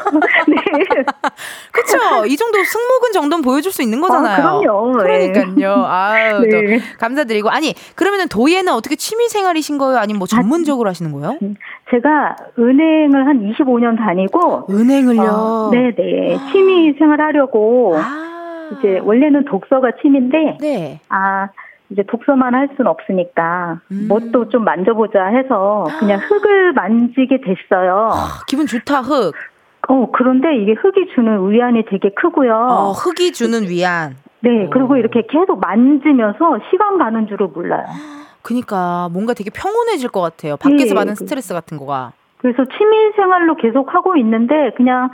[0.47, 0.56] 네.
[1.71, 2.26] 그쵸.
[2.26, 4.47] 이 정도 승모근 정도는 보여줄 수 있는 거잖아요.
[4.47, 5.04] 아, 그럼요.
[5.04, 5.32] 네.
[5.32, 5.86] 그러니까요.
[5.86, 6.80] 아유, 네.
[7.03, 7.49] 또 감사드리고.
[7.49, 9.97] 아니, 그러면은 도예는 어떻게 취미 생활이신 거예요?
[9.99, 11.37] 아니면 뭐 전문적으로 하시는 거예요?
[11.91, 15.21] 제가 은행을 한 25년 다니고, 은행을요.
[15.21, 16.37] 어, 네네.
[16.51, 18.71] 취미 생활 하려고, 아.
[18.79, 21.01] 이제, 원래는 독서가 취미인데, 네.
[21.09, 21.49] 아,
[21.89, 24.07] 이제 독서만 할 수는 없으니까, 음.
[24.07, 28.09] 뭣도 좀 만져보자 해서, 그냥 흙을 만지게 됐어요.
[28.13, 29.33] 아, 기분 좋다, 흙.
[29.89, 32.53] 어, 그런데 이게 흙이 주는 위안이 되게 크고요.
[32.55, 34.15] 어, 흙이 주는 위안.
[34.43, 37.86] 네, 그리고 이렇게 계속 만지면서 시간 가는 줄을 몰라요.
[38.41, 40.58] 그니까 뭔가 되게 평온해질 것 같아요.
[40.58, 42.12] 밖에서 네, 받은 그- 스트레스 같은 거가.
[42.39, 45.10] 그래서 취미 생활로 계속 하고 있는데 그냥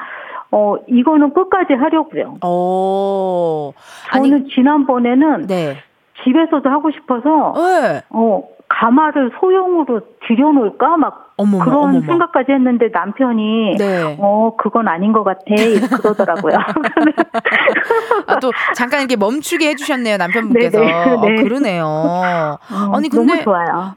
[0.51, 2.37] 어 이거는 끝까지 하려고요.
[2.41, 3.71] 어.
[4.11, 5.77] 아니, 저는 지난번에는 네.
[6.23, 8.01] 집에서도 하고 싶어서 네.
[8.09, 12.01] 어 가마를 소형으로 들여놓을까 막 어머머, 그런 어머머.
[12.05, 14.17] 생각까지 했는데 남편이 네.
[14.19, 15.45] 어 그건 아닌 것 같아
[16.01, 16.57] 그러더라고요.
[18.27, 20.79] 아, 또 잠깐 이렇게 멈추게 해주셨네요, 남편분께서.
[20.79, 21.11] 네네, 네.
[21.13, 21.85] 어, 그러네요.
[21.85, 22.57] 어,
[22.93, 23.45] 아니, 근데-.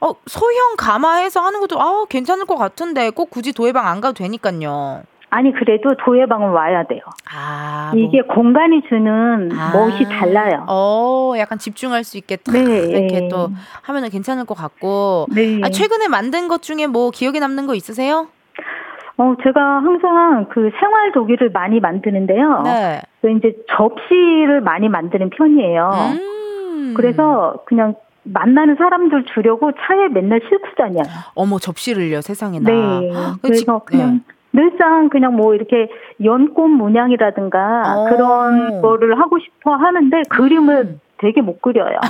[0.00, 5.02] 어, 소형 가마해서 하는 것도, 아 괜찮을 것 같은데, 꼭 굳이 도예방 안 가도 되니까요.
[5.34, 7.00] 아니 그래도 도예방은 와야 돼요.
[7.34, 7.90] 아.
[7.94, 8.02] 뭐.
[8.02, 9.72] 이게 공간이 주는 아.
[9.72, 10.66] 멋이 달라요.
[10.68, 12.60] 어, 약간 집중할 수 있게 탁 네.
[12.60, 13.48] 이렇게 또
[13.80, 15.26] 하면은 괜찮을 것 같고.
[15.34, 15.58] 네.
[15.64, 18.28] 아, 최근에 만든 것 중에 뭐 기억에 남는 거 있으세요?
[19.16, 22.60] 어, 제가 항상 그 생활 도기를 많이 만드는데요.
[22.66, 23.00] 네.
[23.22, 25.90] 그 이제 접시를 많이 만드는 편이에요.
[26.18, 26.92] 음.
[26.94, 31.04] 그래서 그냥 만나는 사람들 주려고 차에 맨날 싣고 다녀요.
[31.34, 32.70] 어머 접시를요 세상에나.
[32.70, 33.10] 네.
[33.10, 34.20] 그 그래서 집- 그냥
[34.52, 35.88] 늘상 그냥 뭐 이렇게
[36.22, 38.04] 연꽃 문양이라든가 어.
[38.10, 41.98] 그런 거를 하고 싶어 하는데 그림을 되게 못 그려요.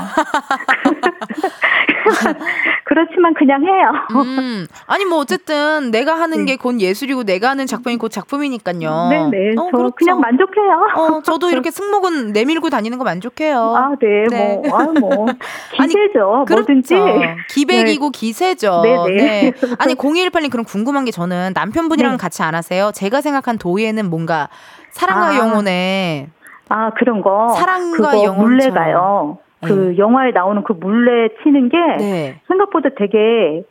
[2.85, 3.93] 그렇지만 그냥 해요.
[4.25, 4.67] 음.
[4.87, 9.09] 아니 뭐 어쨌든 내가 하는 게 곧 예술이고 내가 하는 작품이 곧 작품이니까요.
[9.11, 9.19] 네.
[9.31, 9.55] 네네.
[9.59, 9.95] 어, 저 그렇죠.
[9.97, 10.87] 그냥 만족해요.
[10.97, 13.75] 어, 저도 이렇게 승모근 내밀고 다니는 거 만족해요.
[13.77, 14.61] 아, 네, 네.
[14.69, 15.27] 뭐, 아, 뭐,
[15.75, 16.95] 기세죠, 뭐든지.
[16.95, 17.21] 그렇죠.
[17.49, 18.83] 기백이고 기세죠.
[18.83, 19.53] 네네.
[19.79, 22.17] 아니 0218님 그럼 궁금한 게 저는 남편분이랑 네.
[22.19, 22.91] 같이 안 하세요?
[22.95, 24.49] 제가 생각한 도예는 뭔가
[24.91, 25.37] 사랑과 아.
[25.39, 26.29] 영혼의
[26.73, 27.49] 아, 그런 거.
[27.51, 28.39] 사랑과 그거 영혼처럼.
[28.49, 29.39] 물레가요.
[29.65, 32.41] 그 영화에 나오는 그 물레 치는 게 네.
[32.49, 33.63] 생각보다 되게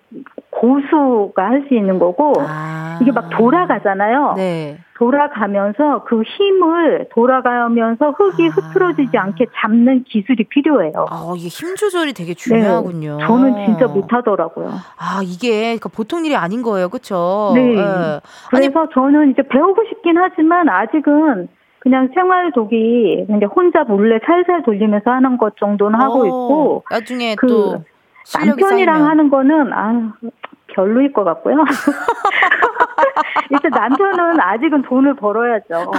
[0.50, 2.98] 고수가 할 수 있는 거고, 아.
[3.02, 4.36] 이게 막 돌아가잖아요.
[4.38, 4.78] 네.
[4.98, 8.52] 돌아가면서 그 힘을 돌아가면서 흙이 아.
[8.54, 11.08] 흐트러지지 않게 잡는 기술이 필요해요.
[11.10, 13.18] 아, 이게 힘 조절이 되게 중요하군요.
[13.18, 14.70] 네, 저는 진짜 못하더라고요.
[14.98, 16.88] 아, 이게 그러니까 보통 일이 아닌 거예요.
[16.88, 17.52] 그렇죠?
[17.56, 17.76] 네.
[18.50, 21.50] 그래서 저는 이제 배우고 싶긴 하지만 아직은
[21.82, 27.84] 그냥 생활독이 그냥 혼자 몰래 살살 돌리면서 하는 것 정도는 하고 있고 나중에 그 또
[28.38, 29.10] 남편이랑 쌓이면.
[29.10, 30.14] 하는 거는 아
[30.68, 31.58] 별로일 것 같고요.
[33.50, 35.92] 일단 남편은 아직은 돈을 벌어야죠.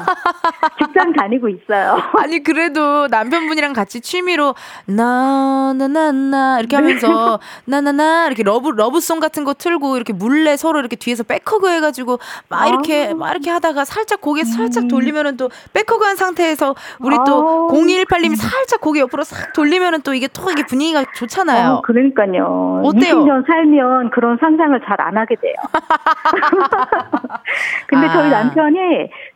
[0.79, 1.99] 직장 다니고 있어요.
[2.19, 4.55] 아니 그래도 남편분이랑 같이 취미로
[4.87, 10.97] 나나나나 이렇게 하면서 나나나 이렇게 love love song 같은 거 틀고 이렇게 물레 서로 이렇게
[10.97, 13.15] 뒤에서 back hug 해가지고 막 이렇게 아.
[13.15, 14.89] 막 이렇게 하다가 살짝 고개 살짝 음.
[14.89, 20.29] 돌리면은 또 back hug한 상태에서 우리 또 0218님이 살짝 고개 옆으로 싹 돌리면은 또 이게
[20.29, 21.71] 또 이게 분위기가 좋잖아요.
[21.71, 22.83] 어, 그러니까요.
[22.85, 23.25] 어때요?
[23.25, 25.55] 20년 살면 그런 상상을 잘 안 하게 돼요.
[27.87, 28.13] 근데 아.
[28.13, 28.79] 저희 남편이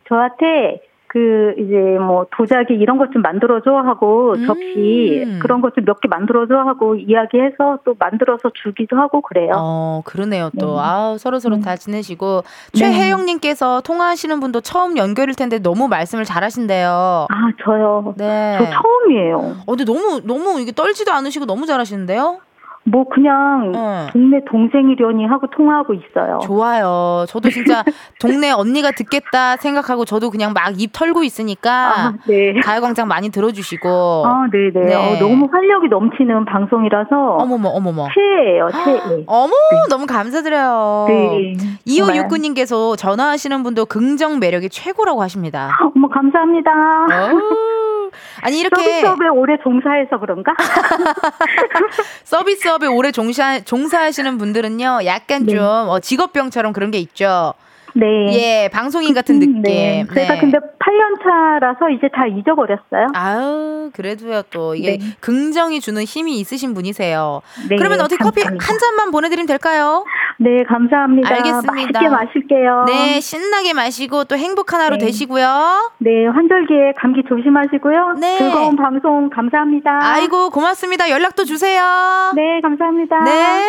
[0.07, 4.45] 저한테 그 이제 뭐 도자기 이런 것 좀 만들어줘 하고 음.
[4.45, 9.53] 접시 그런 것 좀 몇 개 만들어줘 하고 이야기해서 또 만들어서 주기도 하고 그래요.
[9.55, 10.81] 어 그러네요 또 네.
[10.81, 11.61] 아 서로 서로 음.
[11.61, 12.43] 잘 지내시고
[12.73, 12.79] 네.
[12.79, 17.27] 최혜영님께서 통화하시는 분도 처음 연결일 텐데 너무 말씀을 잘하신대요.
[17.29, 18.13] 아 저요.
[18.17, 18.57] 네.
[18.59, 19.37] 저 처음이에요.
[19.65, 22.39] 어 근데 너무 너무 이게 떨지도 않으시고 너무 잘하시는데요.
[22.89, 24.07] 뭐 그냥 네.
[24.13, 26.39] 동네 동생이려니 하고 통화하고 있어요.
[26.43, 27.25] 좋아요.
[27.27, 27.83] 저도 진짜
[28.19, 32.53] 동네 언니가 듣겠다 생각하고 저도 그냥 막 입 털고 있으니까 아, 네.
[32.61, 33.89] 가요광장 많이 들어주시고.
[34.25, 34.85] 아, 네네.
[34.87, 34.95] 네.
[34.95, 37.37] 어, 너무 활력이 넘치는 방송이라서.
[37.39, 38.07] 어머머, 어머머.
[38.13, 39.23] 최애예요, 최애.
[39.25, 39.77] 어머, 네.
[39.89, 41.05] 너무 감사드려요.
[41.07, 41.57] 네.
[41.87, 45.71] 2569님께서 전화하시는 분도 긍정 매력이 최고라고 하십니다.
[45.95, 46.71] 어머, 감사합니다.
[48.41, 50.53] 아니 이렇게 서비스업에 오래 종사해서 그런가?
[52.23, 55.55] 서비스업에 오래 종사 종사하시는 분들은요, 약간 네.
[55.55, 57.53] 좀 어, 직업병처럼 그런 게 있죠.
[57.99, 58.33] 네.
[58.33, 59.61] 예, 방송인 같은 느낌.
[59.61, 60.05] 네.
[60.13, 60.39] 제가 네.
[60.39, 63.07] 근데 8년 차라서 이제 다 잊어버렸어요.
[63.13, 64.75] 아유, 그래도요, 또.
[64.75, 65.05] 이게 네.
[65.19, 67.41] 긍정이 주는 힘이 있으신 분이세요.
[67.69, 70.05] 네, 그러면 어디 커피 한 잔만 보내드리면 될까요?
[70.39, 71.27] 네, 감사합니다.
[71.27, 71.71] 알겠습니다.
[71.73, 72.85] 맛있게 마실게요.
[72.87, 75.05] 네, 신나게 마시고 또 행복한 하루 네.
[75.05, 75.91] 되시고요.
[75.97, 78.15] 네, 환절기에 감기 조심하시고요.
[78.19, 78.37] 네.
[78.37, 79.99] 즐거운 방송 감사합니다.
[80.03, 81.09] 아이고, 고맙습니다.
[81.09, 81.81] 연락도 주세요.
[82.35, 83.23] 네, 감사합니다.
[83.23, 83.63] 네.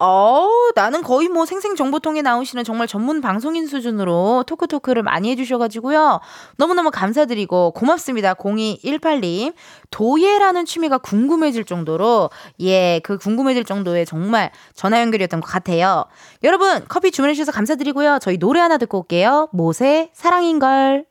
[0.00, 6.20] 어우, 나는 거의 뭐 생생정보통에 나오시는 정말 전문 방송인 수준으로 토크토크를 많이 해주셔가지고요.
[6.56, 8.34] 너무너무 감사드리고 고맙습니다.
[8.34, 9.54] 0218님.
[9.90, 12.30] 도예라는 취미가 궁금해질 정도로,
[12.60, 16.04] 예, 그 궁금해질 정도의 정말 전화 연결이었던 것 같아요.
[16.44, 18.20] 여러분, 커피 주문해주셔서 감사드리고요.
[18.22, 19.48] 저희 노래 하나 듣고 올게요.
[19.52, 21.06] 모세, 사랑인걸.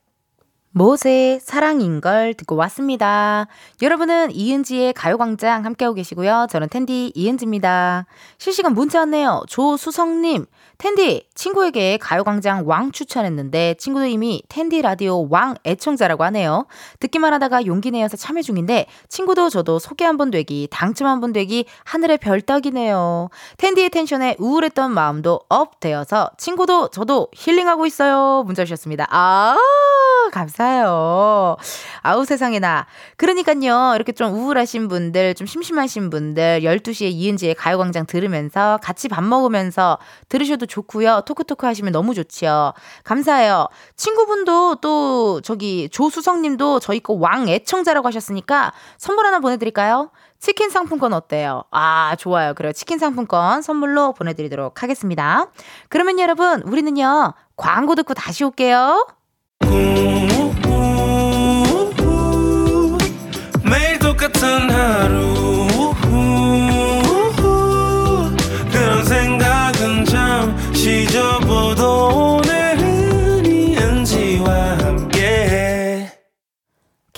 [0.77, 3.47] 모세 사랑인 걸 듣고 왔습니다.
[3.81, 6.45] 여러분은 이은지의 가요광장 함께하고 계시고요.
[6.51, 8.05] 저는 텐디 이은지입니다.
[8.37, 9.41] 실시간 문자 왔네요.
[9.47, 10.45] 조수성님,
[10.77, 16.67] 텐디, 친구에게 가요광장 왕 추천했는데 친구도 이미 텐디 라디오 왕 애청자라고 하네요.
[16.99, 21.33] 듣기만 하다가 용기 내어서 참여 중인데 친구도 저도 소개 한 번 되기, 당첨 한 번
[21.33, 23.29] 되기 하늘의 별 따기네요.
[23.57, 28.43] 텐디의 tension에 우울했던 마음도 up 되어서 친구도 저도 힐링하고 있어요.
[28.45, 29.07] 문자 주셨습니다.
[29.09, 29.57] 아,
[30.31, 31.57] 감사 해요.
[32.01, 32.85] 아우 세상에나.
[33.17, 33.93] 그러니까요.
[33.95, 39.97] 이렇게 좀 우울하신 분들, 좀 심심하신 분들 12시에 이은지의 가요광장 들으면서 같이 밥 먹으면서
[40.29, 41.23] 들으셔도 좋고요.
[41.25, 42.73] 토크토크 하시면 너무 좋지요.
[43.03, 43.67] 감사해요.
[43.95, 50.11] 친구분도 또 저기 조수성 님도 저희 거 왕 애청자라고 하셨으니까 선물 하나 보내드릴까요?
[50.39, 51.63] 치킨 상품권 어때요?
[51.71, 52.53] 아, 좋아요.
[52.53, 52.71] 그래요.
[52.71, 55.47] 치킨 상품권 선물로 보내드리도록 하겠습니다.
[55.89, 59.07] 그러면 여러분, 우리는요, 광고 듣고 다시 올게요.
[63.63, 64.69] 매일 똑같은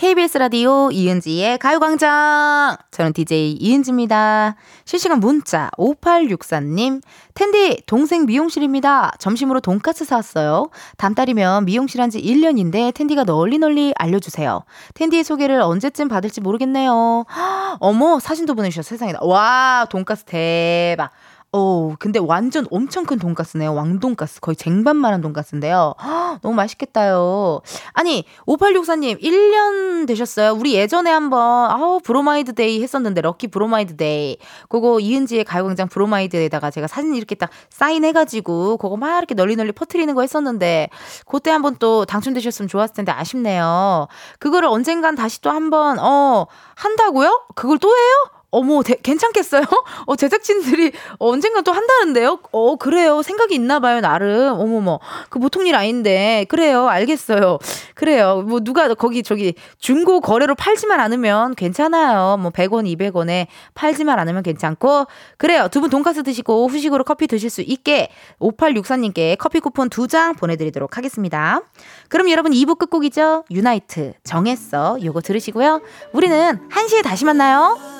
[0.09, 2.77] KBS 라디오 이은지의 가요광장.
[2.89, 4.55] 저는 DJ 이은지입니다.
[4.83, 7.03] 실시간 문자 5864님.
[7.35, 9.11] 텐디, 동생 미용실입니다.
[9.19, 10.71] 점심으로 돈까스 사왔어요.
[10.97, 14.63] 다음 달이면 미용실 한 지 1년인데 텐디가 널리 널리 알려주세요.
[14.95, 17.25] 텐디의 소개를 언제쯤 받을지 모르겠네요.
[17.79, 19.13] 어머, 사진도 보내주셔서 세상에.
[19.21, 21.11] 와, 돈까스 대박.
[21.51, 23.73] 어, 근데 완전 엄청 큰 돈가스네요.
[23.73, 24.39] 왕돈가스.
[24.39, 25.95] 거의 쟁반만한 돈가스인데요.
[25.99, 27.61] 허, 너무 맛있겠다요.
[27.93, 30.53] 아니, 5864님, 1년 되셨어요.
[30.53, 34.37] 우리 예전에 한번, 아우, 브로마이드 day 했었는데, lucky 브로마이드 day.
[34.67, 40.13] 그거 이은지의 가요광장 브로마이드에다가 제가 사진 이렇게 딱 사인해가지고, 그거 막 이렇게 널리 널리 퍼트리는
[40.13, 40.89] 거 했었는데,
[41.25, 44.07] 그때 한번 또 당첨되셨으면 좋았을 텐데, 아쉽네요.
[44.37, 47.45] 그거를 언젠간 다시 또 한번, 어, 한다고요?
[47.55, 48.38] 그걸 또 해요?
[48.51, 49.61] 어머, 대, 괜찮겠어요?
[50.07, 52.39] 어, 제작진들이 언젠가 또 한다는데요?
[52.51, 53.21] 어, 그래요.
[53.21, 54.53] 생각이 있나 봐요, 나름.
[54.59, 54.99] 어머머.
[55.29, 56.45] 그 보통 일 아닌데.
[56.49, 56.87] 그래요.
[56.87, 57.59] 알겠어요.
[57.93, 58.41] 그래요.
[58.47, 62.37] 뭐, 누가 거기, 저기, 중고 거래로 팔지만 않으면 괜찮아요.
[62.37, 65.05] 뭐, 100원, 200원에 팔지만 않으면 괜찮고.
[65.37, 65.67] 그래요.
[65.69, 68.09] 두 분 돈가스 드시고 후식으로 커피 드실 수 있게
[68.41, 71.61] 5864님께 커피 쿠폰 두 장 보내드리도록 하겠습니다.
[72.09, 73.43] 그럼 여러분 2부 끝곡이죠?
[73.51, 74.13] 유나이트.
[74.23, 74.97] 정했어.
[75.03, 75.81] 요거 들으시고요.
[76.13, 77.98] 우리는 1시에 다시 만나요.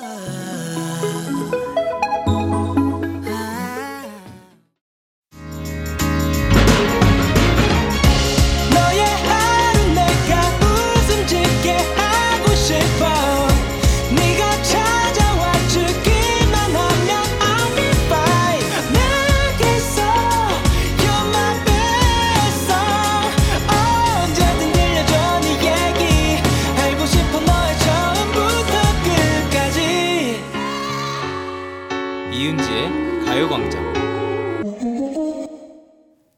[33.40, 33.94] 가요광장.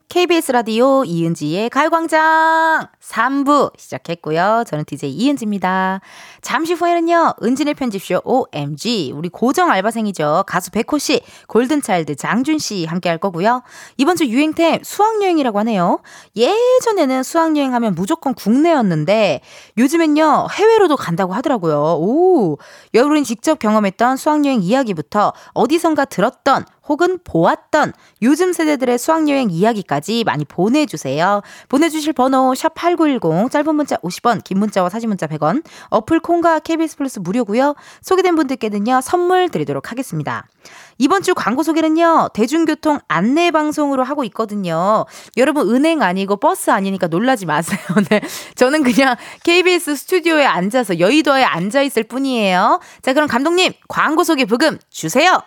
[0.09, 4.65] KBS 라디오 이은지의 가요광장 3부 시작했고요.
[4.67, 6.01] 저는 DJ 이은지입니다.
[6.41, 10.45] 잠시 후에는요, 은진의 편집쇼 OMG, 우리 고정 알바생이죠.
[10.47, 13.63] 가수 백호 씨, 골든차일드 장준 씨 함께 할 거고요.
[13.99, 16.01] 이번 주 유행템 수학여행이라고 하네요.
[16.35, 19.43] 예전에는 수학여행 하면 무조건 국내였는데,
[19.77, 21.99] 요즘엔요, 해외로도 간다고 하더라고요.
[22.01, 22.57] 오,
[22.95, 31.43] 여러분이 직접 경험했던 수학여행 이야기부터 어디선가 들었던 혹은 보았던 요즘 세대들의 수학여행 이야기까지 많이 보내주세요.
[31.69, 37.19] 보내주실 번호 샵8910 짧은 문자 50원 긴 문자와 사진 문자 100원 어플 콩과 KBS 플러스
[37.19, 37.75] 무료고요.
[38.01, 40.47] 소개된 분들께는요 선물 드리도록 하겠습니다.
[40.99, 45.05] 이번 주 광고 소개는요 대중교통 안내 방송으로 하고 있거든요.
[45.37, 47.81] 여러분 은행 아니고 버스 아니니까 놀라지 마세요.
[48.09, 48.21] 네.
[48.55, 52.81] 저는 그냥 KBS 스튜디오에 앉아서 여의도에 앉아 있을 뿐이에요.
[53.03, 55.43] 자 그럼 감독님 광고 소개 브금 주세요.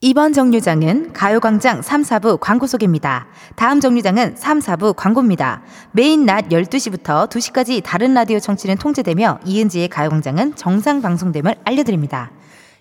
[0.00, 3.26] 이번 정류장은 가요광장 3, 4부 광고 소개입니다.
[3.56, 5.62] 다음 정류장은 3, 4부 광고입니다.
[5.90, 12.30] 매일 낮 12시부터 2시까지 다른 라디오 청취는 통제되며 이은지의 가요광장은 정상 방송됨을 알려드립니다.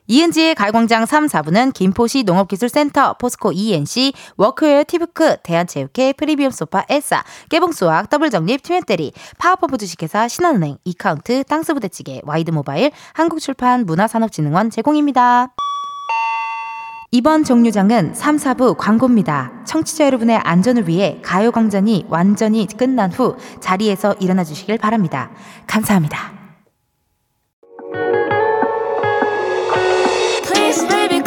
[0.05, 8.11] 이은지의 가요광장 3, 4부는 김포시 농업기술센터, 포스코 E&C, workwear 티뷰크, 대한체육회, 프리미엄 소파 에싸, 깨봉수학,
[8.11, 15.56] 더블정립, 트윈테리, 파워퍼프 주식회사, 신한은행, 이카운트, 땅스부대찌개, 와이드모바일, 한국출판 문화산업진흥원 제공입니다.
[17.11, 19.63] 이번 정류장은 3, 4부 광고입니다.
[19.65, 25.31] 청취자 여러분의 안전을 위해 가요광장이 완전히 끝난 후 자리에서 일어나 주시길 바랍니다.
[25.67, 26.33] 감사합니다.
[30.43, 31.21] Please baby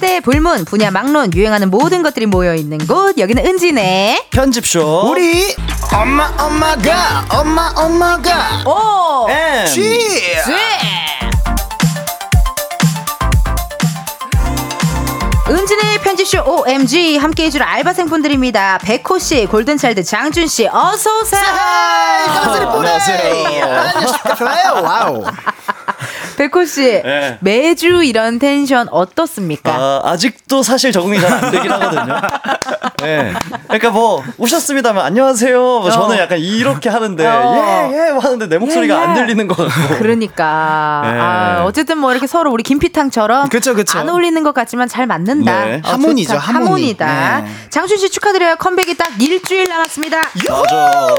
[0.00, 3.18] 세대의 불문, 분야 막론, 유행하는 모든 것들이 모여 있는 곳.
[3.18, 4.28] 여기는 은지네.
[4.30, 5.54] 편집쇼 우리
[5.92, 9.28] 엄마 엄마가 엄마 엄마가 오!
[9.30, 10.08] M 쥐
[15.48, 18.78] 은진의 편집쇼 OMG 함께 해줄 알바생분들입니다.
[18.82, 21.42] 백호 씨, 골든차일드 장준 씨, 어서 오세요!
[22.26, 23.64] 안녕하세요.
[23.64, 24.82] 안녕하세요.
[24.82, 25.24] 와우.
[26.40, 27.36] 백호 씨, 네.
[27.40, 29.74] 매주 이런 텐션 어떻습니까?
[29.74, 32.18] 아, 아직도 사실 적응이 잘 안 되긴 하거든요.
[33.02, 33.32] 네.
[33.64, 35.58] 그러니까 뭐 오셨습니다면 안녕하세요.
[35.58, 37.90] 뭐 저는 약간 이렇게 하는데 어.
[37.92, 39.04] 예예 뭐 하는데 내 목소리가 예, 예.
[39.04, 39.98] 안 들리는 거 같고.
[39.98, 41.18] 그러니까 네.
[41.18, 43.98] 아, 어쨌든 뭐 이렇게 서로 우리 김피탕처럼 그쵸, 그쵸.
[43.98, 45.64] 안 어울리는 것 같지만 잘 맞는다.
[45.66, 45.82] 네.
[45.84, 46.36] 어, 하모니죠.
[46.38, 46.64] 하모니.
[46.64, 47.40] 하모니다.
[47.42, 47.50] 네.
[47.70, 48.56] 장준 씨 축하드려요.
[48.56, 50.16] 컴백이 딱 일주일 남았습니다.
[50.48, 51.16] 맞아.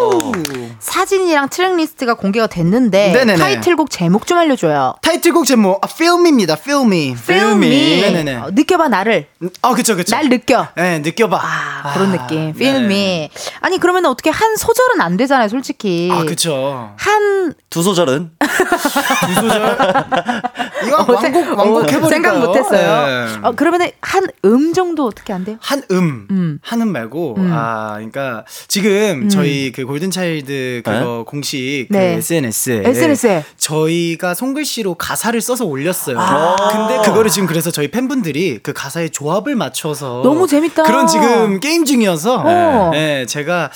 [0.80, 3.36] 사진이랑 트랙 리스트가 공개가 됐는데 네네네.
[3.38, 4.96] 타이틀곡 제목 좀 알려줘요.
[5.12, 6.54] 타이틀곡 제목 아, Feel Me입니다.
[6.54, 7.12] Feel Me.
[7.12, 8.00] Feel Me.
[8.02, 8.36] 네네네.
[8.36, 9.28] 어, 느껴봐 나를.
[9.62, 10.16] 아 그쵸 그쵸.
[10.16, 10.70] 날 느껴.
[10.76, 11.38] 네 느껴봐.
[11.44, 12.50] 아, 그런 느낌.
[12.52, 12.86] Feel 네.
[12.86, 13.30] Me.
[13.60, 16.10] 아니 그러면 어떻게 한 소절은 안 되잖아요, 솔직히.
[16.12, 16.94] 아 그쵸.
[16.98, 19.78] 한 두 소절은 두 소절.
[20.86, 22.10] 이거 어, 완곡 어, 해버릴까요?
[22.10, 23.08] 생각 못했어요.
[23.28, 23.40] 네.
[23.44, 25.58] 어, 그러면은 한 음 정도 어떻게 안 돼요?
[25.62, 26.60] 한 음, 음.
[26.62, 27.50] 한음 말고 음.
[27.54, 32.14] 아 그러니까 지금 저희 그 골든 차일드 그거 공식 그 네.
[32.16, 33.44] SNS에 SNS에.
[33.58, 36.20] 저희가 손글씨로 가사를 써서 올렸어요.
[36.20, 36.56] 아.
[36.72, 40.84] 근데 그거를 지금 그래서 저희 팬분들이 그 가사의 조합을 맞춰서 너무 재밌다.
[40.84, 42.90] 그런 지금 게임 중이어서 어.
[42.94, 43.72] 네, 제가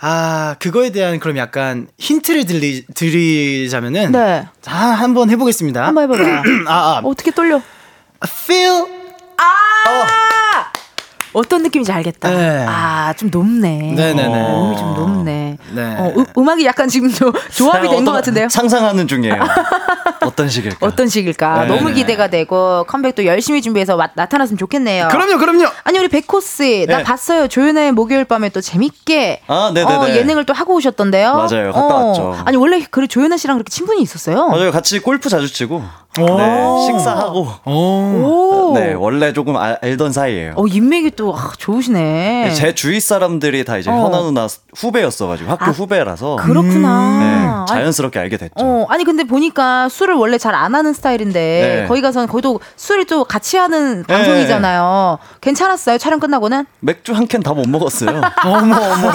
[0.00, 4.46] 아 그거에 대한 그럼 약간 힌트를 드리, 드리자면은 네.
[4.66, 5.84] 아, 한번 해보겠습니다.
[5.84, 6.42] 한번 해봐봐.
[6.70, 7.60] 아, 아 어떻게 떨려?
[8.24, 8.86] feel
[9.36, 9.90] 아!
[9.90, 10.67] 어
[11.48, 12.28] 떤 느낌인지 알겠다.
[12.30, 12.64] 네.
[12.68, 13.92] 아, 좀 높네.
[13.96, 14.26] 네네네.
[14.26, 15.56] 어, 음이 좀 높네.
[15.74, 15.94] 네.
[15.98, 18.48] 어, 음, 음악이 약간 지금 좀 조합이 된것 어떤- 같은데요?
[18.48, 19.34] 상상하는 중이에요.
[20.24, 20.78] 어떤 식일까?
[20.86, 21.54] 어떤 식일까?
[21.62, 21.76] 네네네.
[21.80, 25.08] 너무 기대가 되고 컴백도 열심히 준비해서 와- 나타났으면 좋겠네요.
[25.08, 25.66] 그럼요, 그럼요.
[25.84, 27.02] 아니 우리 백호 씨 나 네.
[27.04, 29.72] 봤어요 조연의 목요일 밤에 또 재밌게 아.
[29.74, 31.34] 어, 예능을 또 하고 오셨던데요.
[31.34, 31.72] 맞아요.
[31.72, 32.36] 갔다 왔죠.
[32.44, 34.48] 아니 원래 그 조연아 씨랑 그렇게 친분이 있었어요.
[34.48, 34.70] 맞아요.
[34.70, 35.82] 같이 골프 자주 치고
[36.26, 37.70] 네, 식사하고 오.
[37.70, 38.72] 오.
[38.74, 40.52] 네 원래 조금 알, 알던 사이예요.
[40.56, 42.52] 어 인맥이 또 아, 좋으시네.
[42.54, 43.94] 제 주위 사람들이 다 이제 어.
[43.94, 44.46] 현아 누나
[44.76, 47.18] 후배였어가지고 학교 아, 후배라서 그렇구나.
[47.18, 48.52] 네, 아니, 자연스럽게 알게 됐죠.
[48.56, 51.86] 어, 아니 근데 보니까 술을 원래 잘 안 하는 스타일인데 네.
[51.88, 55.18] 거기 가서는 거기도 술을 또 같이 하는 방송이잖아요.
[55.40, 56.66] 괜찮았어요 촬영 끝나고는?
[56.80, 58.20] 맥주 한 캔 다 못 먹었어요.
[58.44, 59.12] 어머, 어머.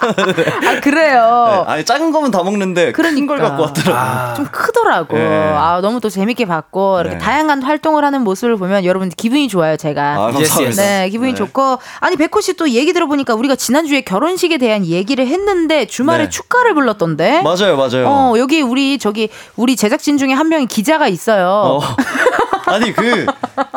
[0.00, 1.64] 아 그래요.
[1.66, 3.36] 네, 아니 작은 거면 다 먹는데 그러니까.
[3.36, 3.96] 갖고 왔더라고요.
[3.96, 4.34] 아.
[4.34, 5.16] 좀 크더라고.
[5.16, 5.52] 네.
[5.54, 7.22] 아 너무 또 재밌게 봤고 이렇게 네.
[7.22, 10.02] 다양한 활동을 하는 모습을 보면 여러분 기분이 좋아요 제가.
[10.14, 10.82] 아, 감사합니다.
[10.82, 11.36] 네, 기분이 네.
[11.36, 11.78] 좋고.
[12.00, 16.28] 아니, 백호 씨 또 얘기 들어보니까 우리가 지난주에 결혼식에 대한 얘기를 했는데 주말에 네.
[16.30, 17.42] 축가를 불렀던데?
[17.42, 18.06] 맞아요, 맞아요.
[18.08, 21.46] 어, 여기 우리 저기 우리 제작진 중에 한 명이 기자가 있어요.
[21.48, 21.80] 어.
[22.66, 23.26] 아니 그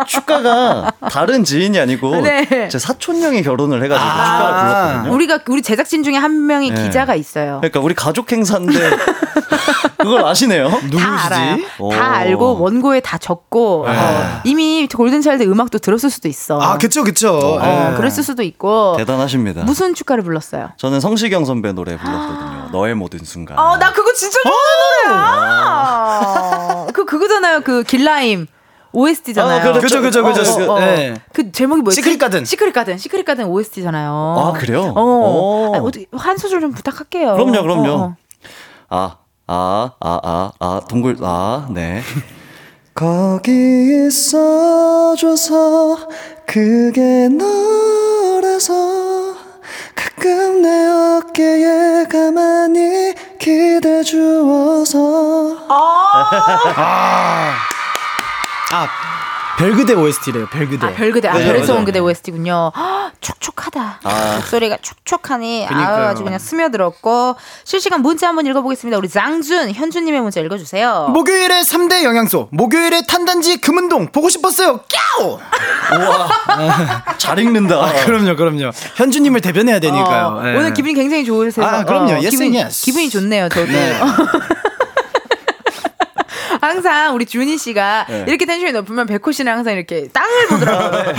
[0.08, 2.68] 축가가 다른 지인이 아니고 네.
[2.70, 4.26] 제 사촌 형이 결혼을 해가지고 아.
[4.26, 5.14] 축가를 불렀거든요.
[5.16, 6.84] 우리가 우리 제작진 중에 한 명이 네.
[6.84, 7.58] 기자가 있어요.
[7.62, 8.74] 그러니까 우리 가족 행사인데
[9.98, 10.72] 그걸 아시네요.
[11.80, 11.92] 오.
[11.92, 13.98] 다 알고 원고에 다 적고 네.
[13.98, 16.60] 어, 이미 골든차일드 음악도 들었을 수도 있어.
[16.60, 17.34] 아, 그쵸, 그쵸.
[17.62, 17.98] 어, 예.
[17.98, 18.96] 그랬을 수도 있고.
[18.98, 19.64] 대단하십니다.
[19.64, 20.72] 무슨 축가를 불렀어요?
[20.78, 22.70] 저는 성시경 선배 노래 불렀거든요.
[22.72, 23.60] 너의 모든 순간.
[23.60, 26.86] 어, 나 그거 진짜 좋아하는 노래야.
[26.94, 27.62] 그 그거잖아요.
[27.62, 28.48] 그 길라임.
[28.92, 29.60] OST잖아요.
[29.60, 30.02] 아, 그렇죠.
[30.02, 30.80] 그죠, 그죠, 그죠.
[30.80, 31.14] 네.
[31.34, 31.96] 그 제목이 뭐였지?
[31.96, 32.46] 시크릿 가든.
[32.46, 32.98] 시크릿 가든.
[32.98, 34.12] 시크릿 가든 OST잖아요.
[34.12, 34.94] 아, 그래요?
[34.96, 35.02] 어.
[35.02, 35.72] 오.
[35.76, 37.34] 아니, 어떻게 한 소절 좀 부탁할게요.
[37.34, 37.90] 그럼요, 그럼요.
[37.92, 38.16] 어, 어.
[38.90, 39.18] 아,
[39.48, 42.02] 아, 아, 아, 아, 동굴, 아, 네.
[42.96, 45.98] 거기 있어줘서
[46.46, 48.74] 그게 너라서
[49.96, 50.88] 가끔 내
[51.20, 57.54] 어깨에 가만히 기대 주어서 아,
[59.60, 60.88] 별그대 OST래요, 별그대.
[60.88, 61.28] 아, 별그대.
[61.28, 61.76] 아, 네, 별에서.
[61.76, 62.72] 온 그대 OST군요.
[62.74, 64.00] 아, 촉촉하다.
[64.04, 64.36] 아.
[64.38, 66.08] 목소리가 촉촉하니 그니까요.
[66.08, 68.98] 아주 그냥 스며들었고 실시간 문자 한번 읽어보겠습니다.
[68.98, 71.10] 우리 장준, 현주님의 문자 읽어주세요.
[71.10, 74.80] 목요일에 3대 영양소, 목요일에 탄단지 금은동 보고 싶었어요.
[75.20, 75.40] 꺄오!
[77.18, 77.76] 잘 읽는다.
[77.76, 78.72] 아, 그럼요, 그럼요.
[78.96, 80.40] 현주님을 대변해야 되니까요.
[80.42, 80.56] 어, 예.
[80.56, 81.66] 오늘 기분이 굉장히 좋으세요.
[81.66, 82.12] 아, 그럼요.
[82.14, 82.86] Yes 기분이, and yes.
[82.86, 83.66] 기분이 좋네요, 저도.
[83.70, 84.00] 네.
[86.62, 88.26] 항상 우리 준희 씨가 네.
[88.28, 91.16] 이렇게 텐션이 높으면 백호 씨는 항상 이렇게 땅을 보더라고요.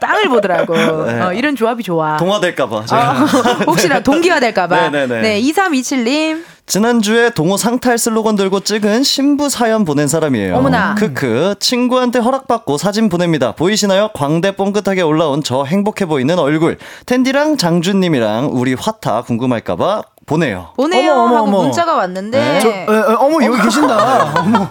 [0.00, 1.04] 땅을 보더라고.
[1.06, 1.20] 네.
[1.20, 2.16] 어, 이런 조합이 좋아.
[2.16, 2.86] 동화될까봐.
[2.86, 3.10] 제가.
[3.12, 3.24] 어,
[3.68, 4.90] 혹시나 동기화 될까봐.
[4.90, 5.20] 네네네.
[5.22, 6.44] 네, 2327님.
[6.66, 10.56] 지난주에 동호 상탈 슬로건 들고 찍은 신부 사연 보낸 사람이에요.
[10.56, 10.94] 어머나.
[10.94, 11.56] 크크.
[11.60, 13.52] 친구한테 허락받고 사진 보냅니다.
[13.52, 14.10] 보이시나요?
[14.14, 16.78] 광대 뻥긋하게 올라온 저 행복해 보이는 얼굴.
[17.06, 20.72] 텐디랑 장준님이랑 우리 화타 궁금할까봐 보내요.
[20.76, 21.62] 보내요 어머, 어머, 하고 어머.
[21.62, 22.60] 문자가 왔는데 네.
[22.60, 24.32] 저, 에, 에, 어머, 여기 계신다.
[24.40, 24.68] 어머.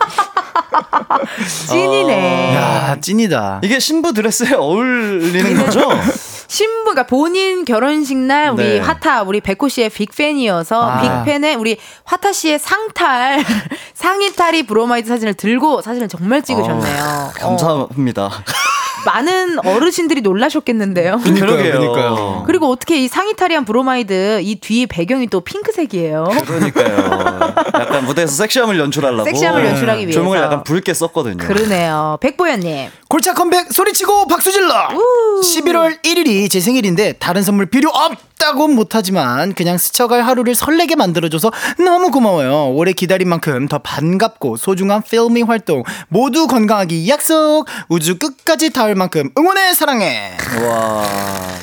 [1.70, 2.56] 찐이네.
[2.56, 3.62] 야, 찐이다.
[3.64, 5.82] 이게 신부 드레스에 어울리는 거죠?
[6.48, 8.80] 신부, 그러니까 본인 결혼식 날 우리 네.
[8.80, 11.24] 화타, 우리 백호 씨의 big fan이어서 아.
[11.24, 13.42] big fan의 우리 화타 씨의 상탈,
[13.94, 17.04] 상의탈이 브로마이드 사진을 들고 사진을 정말 찍으셨네요.
[17.04, 18.30] 어, 감사합니다.
[19.06, 21.20] 많은 어르신들이 놀라셨겠는데요.
[21.24, 22.44] 그러니까요, 그러니까요.
[22.46, 26.26] 그리고 어떻게 이 상의탈이한 브로마이드 이 뒤에 배경이 또 핑크색이에요.
[26.46, 27.54] 그러니까요.
[27.76, 29.24] 약간 무대에서 섹시함을 연출하려고.
[29.26, 30.20] 섹시함을 연출하기 위해서.
[30.20, 31.38] 조명을 약간 붉게 썼거든요.
[31.38, 32.18] 그러네요.
[32.22, 32.90] 백보현님.
[33.10, 34.90] 골차 컴백 소리치고 박수질러
[35.44, 41.52] 11월 1일이 제 생일인데 다른 선물 필요 없다고 못하지만 그냥 스쳐갈 하루를 설레게 만들어줘서
[41.84, 48.18] 너무 고마워요 오래 기다린 만큼 더 반갑고 소중한 Feel Me 활동 모두 건강하기 약속 우주
[48.18, 50.36] 끝까지 닿을 만큼 응원해 사랑해
[50.68, 51.06] 와.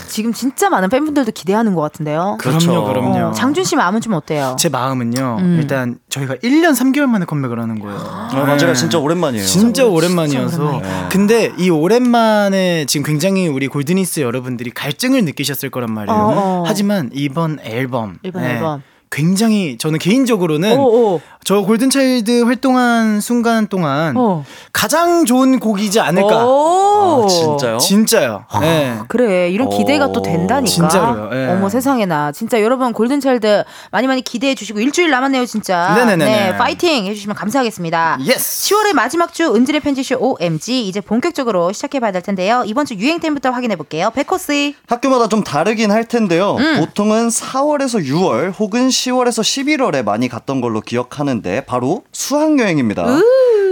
[0.08, 2.38] 지금 진짜 많은 팬분들도 기대하는 것 같은데요.
[2.40, 2.68] 그렇죠.
[2.70, 4.56] 그럼요 그럼요 어, 장준 씨 마음은 좀 어때요?
[4.58, 5.58] 제 마음은요 음.
[5.60, 8.72] 일단 저희가 1년 3개월 만에 컴백을 하는 거예요 아, 맞아요.
[8.74, 9.44] 진짜 오랜만이에요.
[9.44, 10.48] 진짜 오랜만이어서.
[10.48, 11.08] 진짜 오랜만이다.
[11.10, 16.18] 근데 이 오랜만에 지금 굉장히 우리 골드니스 여러분들이 갈증을 느끼셨을 거란 말이에요.
[16.18, 16.64] 어, 어.
[16.66, 18.82] 하지만 이번 앨범, 이번 네, 앨범.
[19.10, 20.82] 굉장히 저는 개인적으로는 오,
[21.14, 21.20] 오.
[21.44, 24.44] 저 골든차일드 활동한 순간 동안 어.
[24.72, 26.44] 가장 좋은 곡이지 않을까.
[26.46, 27.24] 오.
[27.24, 27.78] 아, 진짜요?
[27.78, 28.44] 진짜요.
[28.60, 28.98] 네.
[29.08, 30.70] 그래 이런 기대가 오, 또 된다니까.
[30.70, 31.46] 진짜로요, 예.
[31.46, 35.94] 어머 세상에나 진짜 여러분 골든차일드 많이 많이 기대해 주시고 일주일 남았네요 진짜.
[35.94, 36.50] 네네네네.
[36.50, 38.18] 네 파이팅 해주시면 감사하겠습니다.
[38.26, 38.74] Yes.
[38.74, 42.62] 10월의 마지막 주 은지네 편집숍 OMG 이제 본격적으로 시작해 봐야 될 텐데요.
[42.66, 44.10] 이번 주 유행템부터 확인해 볼게요.
[44.14, 44.74] 백호 씨.
[44.86, 46.56] 학교마다 좀 다르긴 할 텐데요.
[46.58, 46.80] 음.
[46.80, 53.04] 보통은 4월에서 6월 혹은 10월에서 11월에 많이 갔던 걸로 기억하는데 바로 수학여행입니다.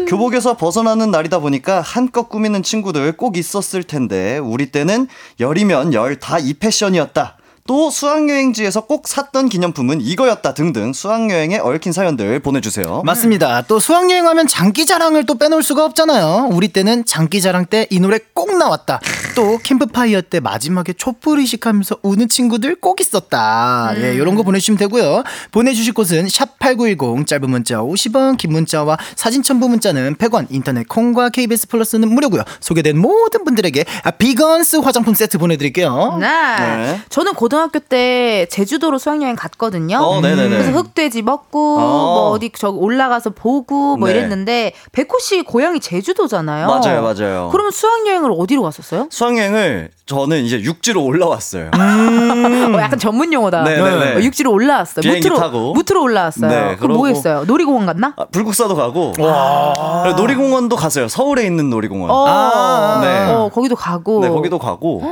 [0.08, 5.08] 교복에서 벗어나는 날이다 보니까 한껏 꾸미는 친구들 꼭 있었을 텐데 우리 때는
[5.40, 7.36] 열이면 열 다 이 패션이었다.
[7.66, 13.02] 또 수학여행지에서 꼭 샀던 기념품은 이거였다 등등 수학여행에 얽힌 사연들 보내주세요.
[13.04, 13.62] 맞습니다.
[13.62, 16.50] 또 수학여행하면 장기자랑을 또 빼놓을 수가 없잖아요.
[16.52, 19.00] 우리 때는 장기자랑 때 이 노래 꼭 나왔다.
[19.36, 23.92] 또 캠프파이어 때 마지막에 촛불 의식하면서 우는 친구들 꼭 있었다.
[23.98, 25.24] 예, 이런 거 보내주시면 되고요.
[25.52, 31.28] 보내주실 곳은 샵 8910 짧은 문자 50원 긴 문자와 사진 첨부 문자는 100원 인터넷 콩과
[31.28, 32.44] KBS 플러스는 무료고요.
[32.60, 36.16] 소개된 모든 분들에게 아, 비건스 화장품 세트 보내드릴게요.
[36.18, 36.26] 네.
[36.26, 37.00] 네.
[37.10, 39.98] 저는 고등학교 때 제주도로 수학여행 갔거든요.
[39.98, 40.48] 어, 네네네.
[40.48, 41.80] 그래서 흑돼지 먹고 어.
[41.80, 44.14] 뭐 어디 저 올라가서 보고 뭐 네.
[44.14, 46.68] 이랬는데 백호 씨 고향이 제주도잖아요.
[46.68, 47.50] 맞아요, 맞아요.
[47.52, 49.08] 그러면 수학여행을 어디로 갔었어요?
[49.10, 51.70] 수 학여행을 저는 이제 육지로 올라왔어요.
[51.74, 53.62] 어, 약간 전문 용어다.
[53.62, 54.14] 네네네.
[54.14, 55.02] 어, 육지로 올라왔어요.
[55.02, 55.72] 비행기 무트로 타고.
[55.72, 56.50] 무트로 올라왔어요.
[56.50, 57.44] 네, 그럼 뭐 했어요?
[57.46, 58.14] 놀이공원 갔나?
[58.16, 61.08] 아, 불국사도 가고 그리고 놀이공원도 갔어요.
[61.08, 62.10] 서울에 있는 놀이공원.
[62.10, 63.32] 어, 아, 네.
[63.32, 64.20] 어, 거기도 가고.
[64.20, 65.02] 네, 거기도 가고.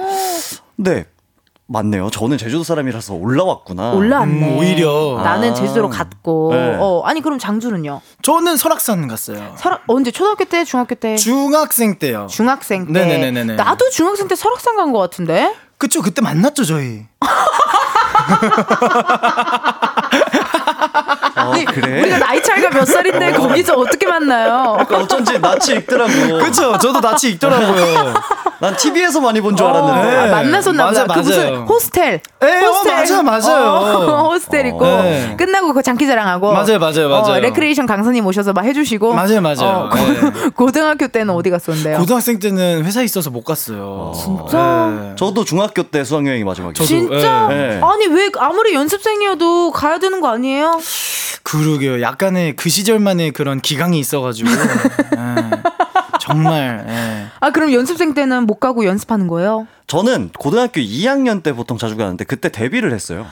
[0.77, 1.07] 네,
[1.67, 2.11] 맞네요.
[2.11, 3.93] 저는 제주도 사람이라서 올라왔구나.
[3.93, 4.49] 올라왔네.
[4.53, 5.21] 음, 오히려.
[5.25, 5.55] 나는 아.
[5.55, 6.51] 제주도로 갔고.
[6.53, 6.77] 네.
[6.79, 8.03] 어, 아니 그럼 장주는요?
[8.23, 9.55] 저는 설악산 갔어요.
[9.57, 11.17] 설악 언제 초등학교 때, 중학교 때?
[11.17, 12.27] 중학생 때요.
[12.29, 12.93] 중학생 때.
[12.93, 13.55] 네네네네네.
[13.57, 15.55] 나도 중학생 때 설악산 간 것 같은데.
[15.79, 17.07] 그쵸 그때 만났죠 저희.
[21.37, 22.01] 어, 그래?
[22.03, 24.73] 우리가 나이 차이가 몇 살인데 거기서 어떻게 만나요?
[24.87, 26.39] 그러니까 어쩐지 낯이 익더라고.
[26.45, 28.15] 그쵸 저도 낯이 익더라고요.
[28.61, 30.17] 난 TV에서 많이 본 줄 알았는데.
[30.17, 31.05] 아, 만났었나 보다.
[31.07, 31.67] 맞아, 그 무슨 맞아요.
[31.69, 32.21] 호스텔.
[32.43, 33.65] 에, 어, 맞아, 맞아요.
[33.67, 35.35] 어, 호스텔 있고 네.
[35.37, 37.41] 끝나고 그 장기자랑하고 맞아요, 맞아요, 어, 맞아요.
[37.41, 39.59] 레크레이션 강사님 오셔서 막 해주시고 맞아요, 맞아요.
[39.61, 40.49] 어, 고, 네.
[40.57, 41.99] 고 등학교 때는 어디 갔었는데요?
[41.99, 44.13] 고등학생 때는 회사 있어서 못 갔어요.
[44.15, 44.91] 진짜?
[45.01, 45.13] 네.
[45.17, 46.75] 저도 중학교 때 수학여행이 마지막이에요.
[46.75, 47.47] 저도, 진짜?
[47.49, 47.81] 네.
[47.83, 50.81] 아니 왜 아무리 연습생이어도 가야 되는 거 아니에요?
[51.45, 52.01] 그러게요.
[52.01, 54.51] 약간의 그 시절만의 그런 기강이 있어가지고
[55.17, 55.74] 예.
[56.25, 57.27] 정말 예.
[57.41, 59.67] 아 그럼 연습생 때는 못 가고 연습하는 거예요?
[59.87, 63.27] 저는 고등학교 2학년 때 보통 자주 가는데 그때 데뷔를 했어요.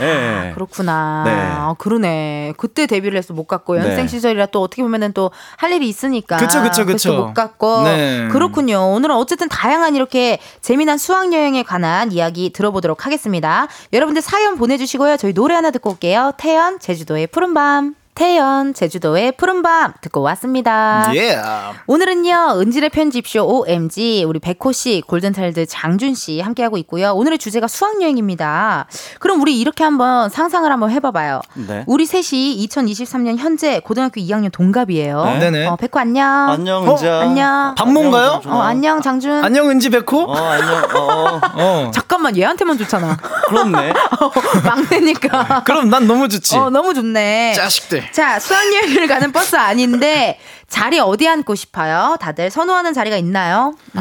[0.00, 0.52] 네.
[0.54, 1.22] 그렇구나.
[1.24, 1.30] 네.
[1.32, 2.54] 아, 그러네.
[2.56, 4.08] 그때 데뷔를 해서 못 갔고 연생 네.
[4.08, 6.36] 시절이라 또 어떻게 보면은 또 할 일이 있으니까.
[6.36, 7.14] 그쵸, 그쵸, 그쵸.
[7.14, 7.82] 못 갔고.
[7.84, 8.28] 네.
[8.30, 8.92] 그렇군요.
[8.92, 13.66] 오늘은 어쨌든 다양한 이렇게 재미난 수학 여행에 관한 이야기 들어보도록 하겠습니다.
[13.92, 15.16] 여러분들 사연 보내주시고요.
[15.16, 16.32] 저희 노래 하나 듣고 올게요.
[16.38, 17.94] 태연 제주도의 푸른 밤.
[18.18, 21.08] 태연 제주도의 푸른밤 듣고 왔습니다.
[21.14, 21.38] 예.
[21.86, 27.12] 오늘은요 은질의 편집쇼 OMG 우리 백호 씨 골든차일드 장준 씨 함께 하고 있고요.
[27.12, 28.88] 오늘의 주제가 수학 여행입니다.
[29.20, 31.42] 그럼 우리 이렇게 한번 상상을 한번 해봐봐요.
[31.68, 31.84] 네.
[31.86, 35.24] 우리 셋이 2023년 현재 고등학교 2학년 동갑이에요.
[35.24, 35.38] 네.
[35.38, 35.66] 네네.
[35.68, 36.26] 어, 백호 안녕.
[36.50, 37.20] 안녕, 어, 은지야.
[37.20, 37.74] 안녕.
[37.76, 38.42] 반모인가요?
[38.46, 39.44] 어, 안녕 장준.
[39.44, 40.24] 안녕 은지 백호.
[40.24, 40.84] 어, 안녕.
[40.92, 41.90] 어, 어.
[41.94, 43.16] 잠깐만 얘한테만 좋잖아.
[43.46, 43.92] 그렇네.
[44.66, 45.62] 막내니까.
[45.64, 46.56] 그럼 난 너무 좋지.
[46.56, 47.52] 어 너무 좋네.
[47.54, 48.07] 자식들.
[48.12, 50.38] 자, 수학여행을 가는 버스 아닌데
[50.68, 52.16] 자리 어디 앉고 싶어요?
[52.20, 53.74] 다들 선호하는 자리가 있나요?
[53.96, 53.98] 음,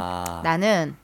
[0.00, 0.40] 아.
[0.44, 0.94] 나는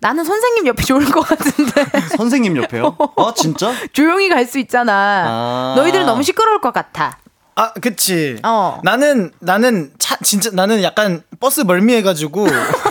[0.00, 1.84] 나는 선생님 옆이 좋을 것 같은데
[2.16, 2.96] 선생님 옆에요?
[2.98, 3.72] 어, 진짜?
[3.92, 4.92] 조용히 갈 수 있잖아.
[5.26, 5.74] 아.
[5.76, 7.18] 너희들은 너무 시끄러울 것 같아.
[7.56, 8.36] 아, 그치.
[8.42, 8.80] 어.
[8.82, 12.48] 나는, 나는, 차, 진짜, 나는 약간 버스 멀미해가지고,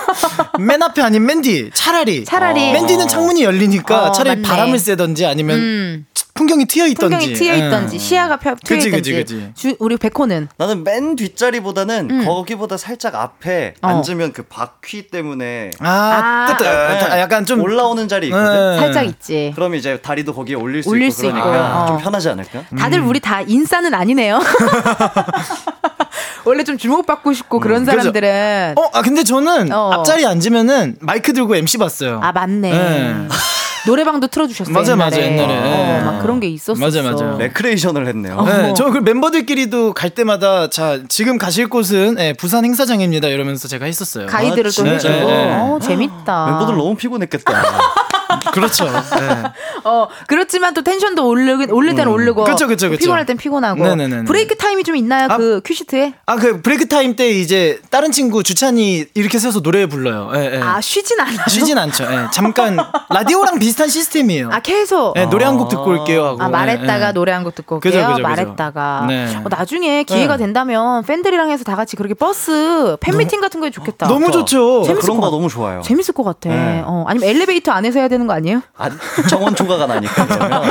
[0.58, 2.24] 맨 앞 아니면 맨 뒤, 차라리.
[2.24, 4.48] 차라리 맨 뒤는 창문이 열리니까 어, 차라리 맞네.
[4.48, 6.06] 바람을 쐬던지 아니면 음,
[6.36, 7.16] 풍경이 트여 있던지.
[7.16, 8.00] 풍경이 트여 있던지 예.
[8.00, 9.14] 시야가 펴, 트여 그치, 있던지.
[9.14, 9.52] 그치, 그치.
[9.56, 13.86] 주- 우리 백호는 나는 맨 뒷자리보다는 거기보다 살짝 앞에 음.
[13.86, 13.88] 어.
[13.90, 16.48] 앉으면 그 바퀴 때문에 아, 아.
[16.58, 16.68] 뜨뜻.
[16.68, 17.62] 아, 약간 좀.
[17.62, 18.74] 올라오는 자리 있거든.
[18.74, 18.78] 예.
[18.80, 19.52] 살짝 있지.
[19.56, 21.86] 그럼 이제 다리도 거기에 올릴 수 올릴 있고 수 그러니까 있고, 어.
[21.88, 22.64] 좀 편하지 않을까?
[22.78, 24.40] 다들 우리 다 인싸는 아니네요.
[26.46, 27.98] 원래 좀 주목받고 싶고 그런 그죠.
[27.98, 29.92] 사람들은 어, 아, 근데 저는 어.
[29.94, 32.20] 앞자리에 앉으면은 마이크 들고 MC 봤어요.
[32.24, 33.28] 아 맞네.
[33.86, 33.90] 네.
[33.90, 34.74] 노래방도 틀어주셨어요.
[34.74, 35.10] 맞아요, 옛날에.
[35.10, 35.58] 맞아요, 옛날에.
[35.58, 36.02] 어, 네.
[36.04, 36.80] 막 그런 게 있었어.
[36.80, 37.38] 맞아요, 맞아요.
[37.38, 38.42] 레크레이션을 했네요.
[38.44, 44.28] 네, 저희 멤버들끼리도 갈 때마다 자 지금 가실 곳은 예, 부산 행사장입니다 이러면서 제가 했었어요.
[44.28, 45.14] 가이드를 또 아, 해주고.
[45.14, 45.64] 진짜?
[45.64, 46.46] 어, 재밌다.
[46.48, 47.54] 멤버들 너무 피곤했겠다.
[48.52, 48.86] 그렇죠.
[48.86, 49.44] 네.
[49.84, 52.44] 어, 그렇지만 또 텐션도 오르긴, 오를 때는 오르고.
[52.44, 53.00] 그쵸, 그쵸, 그쵸.
[53.00, 53.82] 피곤할 땐 피곤하고.
[53.84, 54.24] 네네네네.
[54.26, 55.28] 브레이크 타임이 좀 있나요?
[55.30, 56.14] 아, 그 큐시트에?
[56.26, 60.32] 아 그 브레이크 타임 때 이제 다른 친구 주찬이 이렇게 서서 노래 불러요.
[60.36, 60.62] 예, 예.
[60.62, 61.38] 아, 쉬진 않아요.
[61.48, 62.04] 쉬진 않죠.
[62.06, 62.78] 예, 잠깐
[63.10, 64.50] 라디오랑 비슷한 시스템이에요.
[64.52, 65.14] 아, 계속.
[65.18, 66.42] 예, 노래 한 곡 듣고 올게요 하고.
[66.44, 67.12] 아, 말했다가 예, 예.
[67.14, 68.08] 노래 한 곡 듣고 그죠, 올게요.
[68.16, 68.28] 그죠, 그죠.
[68.28, 69.06] 말했다가.
[69.08, 69.36] 네.
[69.44, 70.44] 어, 나중에 기회가 네.
[70.46, 74.08] 된다면 팬들이랑 해서 다 같이 그렇게 버스 팬미팅 같은 거 좋겠다.
[74.08, 74.82] 너무 좋죠.
[74.84, 75.32] 저 재밌을 그런 것 거.
[75.36, 75.82] 너무 좋아요.
[75.82, 76.50] 재밌을 것 같아.
[76.50, 76.82] 네.
[76.86, 78.62] 어, 아니면 엘리베이터 안에서 해야 되는 거 아니에요?
[78.78, 78.90] 아,
[79.30, 80.64] 정원 초과가 나니까 그러면.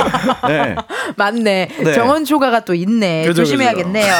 [0.47, 0.75] 네.
[1.17, 1.69] 맞네.
[1.83, 1.93] 네.
[1.93, 3.23] 정원 초과가 또 있네.
[3.25, 4.13] 그죠, 조심해야겠네요.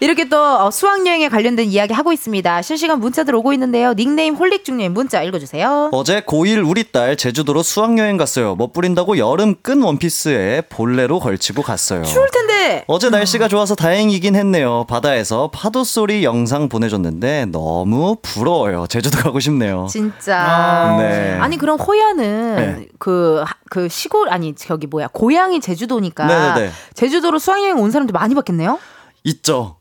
[0.00, 2.62] 이렇게 또 어, 수학 여행에 관련된 이야기 하고 있습니다.
[2.62, 3.94] 실시간 문자들 오고 있는데요.
[3.94, 5.90] 닉네임 홀릭 중님 문자 읽어주세요.
[5.92, 8.54] 어제 고1 우리 딸 제주도로 수학 여행 갔어요.
[8.56, 12.02] 멋부린다고 여름 끈 원피스에 볼레로 걸치고 갔어요.
[12.04, 12.84] 추울 텐데.
[12.86, 14.84] 어제 날씨가 좋아서 다행이긴 했네요.
[14.88, 18.86] 바다에서 파도 소리 영상 보내줬는데 너무 부러워요.
[18.88, 19.86] 제주도 가고 싶네요.
[19.90, 20.96] 진짜.
[20.98, 21.36] 네.
[21.40, 22.67] 아니 그럼 호야는 네.
[22.98, 26.70] 그, 하- 그 시골 아니 저기 뭐야 고향이 제주도니까 네네네.
[26.94, 28.78] 제주도로 수학여행 온 사람들 많이 봤겠네요.
[29.24, 29.76] 있죠.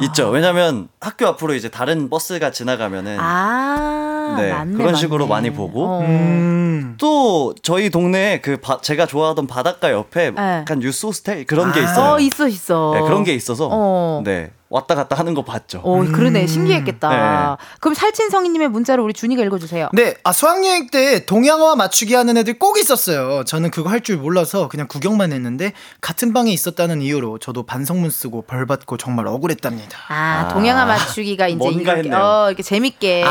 [0.00, 0.30] 있죠.
[0.30, 5.48] 왜냐면 학교 앞으로 이제 다른 버스가 지나가면은 아, 네, 맞네, 그런 식으로 맞네.
[5.50, 5.84] 많이 보고.
[5.86, 6.00] 어.
[6.00, 6.94] 음.
[6.98, 10.58] 또 저희 동네에 그 바- 제가 좋아하던 바닷가 옆에 네.
[10.60, 12.14] 약간 유스 호스텔 그런 게 있어요.
[12.14, 12.92] 어 있어 있어.
[12.94, 14.22] 네, 그런 게 있어서 어.
[14.24, 15.80] 네 왔다 갔다 하는 거 봤죠.
[15.82, 16.46] 어, 그러네.
[16.46, 17.08] 신기했겠다.
[17.08, 17.64] 네.
[17.80, 19.88] 그럼 살찐 성희님의 문자를 우리 준이가 읽어주세요.
[19.92, 23.44] 네, 아, 수학여행 때 동양화 맞추기 하는 애들 꼭 있었어요.
[23.44, 28.42] 저는 그거 할 줄 몰라서 그냥 구경만 했는데 같은 방에 있었다는 이유로 저도 반성문 쓰고
[28.42, 29.98] 벌 받고 정말 억울했답니다.
[30.08, 32.14] 아, 동양화 맞추기가 이제 뭔가 이렇게.
[32.14, 33.24] 어, 이렇게 재밌게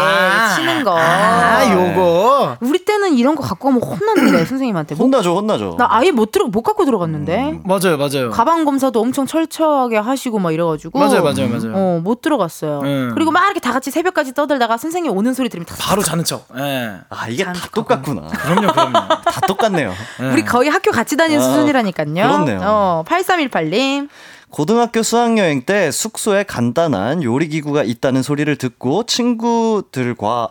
[0.56, 0.98] 치는 거.
[0.98, 2.58] 아, 요거.
[2.62, 4.96] 우리 때는 이런 거 갖고 가면 혼났는데, 선생님한테.
[4.96, 5.76] 뭐, 혼나죠, 혼나죠.
[5.78, 7.62] 나 아예 못 들어, 못 갖고 들어갔는데.
[7.64, 8.30] 맞아요, 맞아요.
[8.32, 11.00] 가방 검사도 엄청 철저하게 하시고 막 이래가지고.
[11.00, 11.72] 맞아요, 맞아요, 맞아요.
[11.76, 12.82] 어, 못 들어갔어요.
[12.82, 13.12] 음.
[13.14, 15.76] 그리고 막 이렇게 다 같이 새벽까지 떠들다가 선생님 오는 소리 들으면 다.
[15.80, 16.48] 바로 자는 척.
[16.58, 16.98] 예.
[17.10, 18.28] 아, 이게 다참 똑같구나.
[18.28, 18.92] 그럼요, 그럼요.
[19.26, 19.94] 다 똑같네요.
[20.34, 22.14] 우리 거의 학교 같이 다니는 아, 수준이라니까요.
[22.14, 22.60] 그렇네요.
[22.64, 24.10] 어, 8318님.
[24.50, 30.50] 고등학교 수학여행 때 숙소에 간단한 요리기구가 있다는 소리를 듣고 친구들과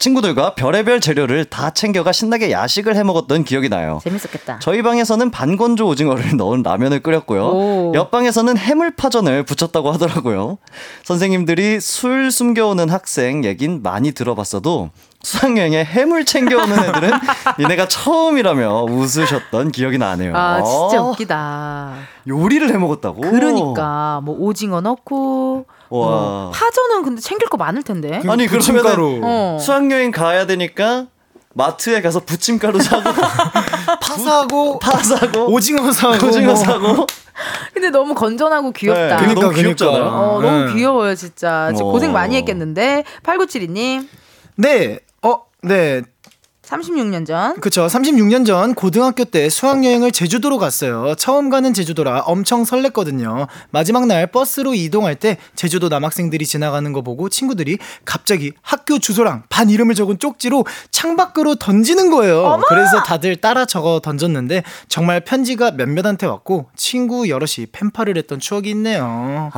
[0.00, 4.00] 친구들과 별의별 재료를 다 챙겨가 신나게 야식을 해 먹었던 기억이 나요.
[4.02, 4.58] 재밌었겠다.
[4.60, 7.42] 저희 방에서는 반건조 오징어를 넣은 라면을 끓였고요.
[7.44, 7.92] 오.
[7.94, 10.56] 옆방에서는 해물파전을 부쳤다고 하더라고요.
[11.04, 14.90] 선생님들이 술 숨겨오는 학생 얘긴 많이 들어봤어도
[15.22, 17.10] 수학여행에 해물 챙겨오는 애들은
[17.58, 20.34] 니네가 처음이라며 웃으셨던 기억이 나네요.
[20.34, 21.94] 아, 진짜 어, 웃기다.
[22.26, 23.20] 요리를 해 먹었다고?
[23.20, 26.06] 그러니까 뭐 오징어 넣고 와.
[26.06, 28.16] 어, 파전은 근데 챙길 거 많을 텐데.
[28.16, 29.20] 아니 그러면 부침가루.
[29.22, 29.58] 어.
[29.60, 31.06] 수학여행 가야 되니까
[31.52, 33.02] 마트에 가서 부침가루 사고
[34.00, 36.14] 파 사고, 파 사고 오징어 사고.
[36.28, 36.54] 오징어 뭐.
[36.54, 37.06] 사고
[37.72, 39.16] 근데 너무 건전하고 귀엽다.
[39.16, 39.62] 네, 그니까, 너무 그니까.
[39.62, 40.04] 귀엽잖아요.
[40.04, 40.74] 어, 너무 네.
[40.74, 41.68] 귀여워요, 진짜.
[41.70, 41.90] 진짜 어.
[41.90, 43.04] 고생 많이 했겠는데.
[43.22, 44.06] 8972님,
[44.56, 46.02] 네, 어, 네.
[46.70, 47.60] 36년 전.
[47.60, 47.86] 그쵸.
[47.86, 51.14] 36년 전 고등학교 때 수학여행을 제주도로 갔어요.
[51.16, 53.48] 처음 가는 제주도라 엄청 설렜거든요.
[53.70, 59.68] 마지막 날 버스로 이동할 때 제주도 남학생들이 지나가는 거 보고 친구들이 갑자기 학교 주소랑 반
[59.68, 62.60] 이름을 적은 쪽지로 창밖으로 던지는 거예요.
[62.68, 69.50] 그래서 다들 따라 적어 던졌는데 정말 편지가 몇몇한테 왔고 친구 여럿이 펜팔을 했던 추억이 있네요.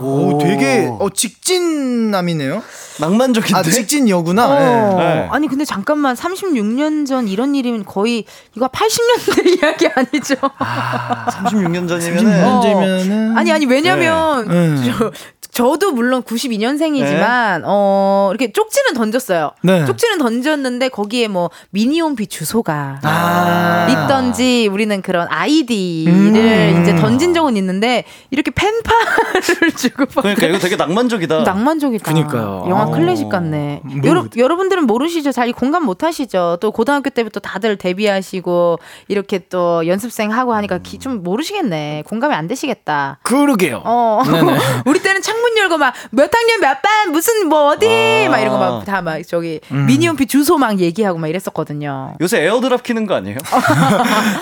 [0.00, 2.62] 오, 되게 어, 직진남이네요.
[3.00, 3.54] 낭만적인데.
[3.58, 4.46] 아, 직진 여구나.
[4.48, 4.96] 어.
[4.98, 5.04] 네.
[5.04, 5.28] 네.
[5.30, 10.34] 아니 근데 잠깐만 36년 전 이런 일이면 거의 이거 80년대 이야기 아니죠?
[10.36, 14.76] 36년 전이면은 36년 전이면은 아니 아니 왜냐면 네.
[14.84, 15.10] 저,
[15.56, 19.52] 저도 물론 92년생이지만 어 이렇게 쪽지는 던졌어요.
[19.62, 19.86] 네.
[19.86, 23.86] 쪽지는 던졌는데 거기에 뭐 미니홈피 주소가 아.
[23.88, 26.82] 있던지 우리는 그런 아이디를 음.
[26.82, 31.44] 이제 던진 적은 있는데 이렇게 펜팔을 주고 받 그러니까 이거 되게 낭만적이다.
[31.44, 32.04] 낭만적이다.
[32.04, 32.66] 그니까요.
[32.68, 32.90] 영화 어.
[32.90, 33.80] 클래식 같네.
[33.82, 34.00] 뭐.
[34.04, 35.32] 여러, 여러분들은 모르시죠?
[35.32, 36.58] 잘 공감 못 하시죠?
[36.60, 38.78] 또 고등학교 때부터 다들 데뷔하시고
[39.08, 42.02] 이렇게 또 연습생 하고 하니까 기, 좀 모르시겠네.
[42.06, 43.20] 공감이 안 되시겠다.
[43.22, 43.80] 그러게요.
[43.86, 44.22] 어.
[44.84, 48.30] 우리 때는 창문 열고 막 몇 학년 몇 반 무슨 뭐 어디 아.
[48.30, 49.86] 막 이런 거 막다막 저기 음.
[49.86, 52.14] 미니홈피 주소 막 얘기하고 막 이랬었거든요.
[52.20, 53.38] 요새 에어드랍 키는 거 아니에요?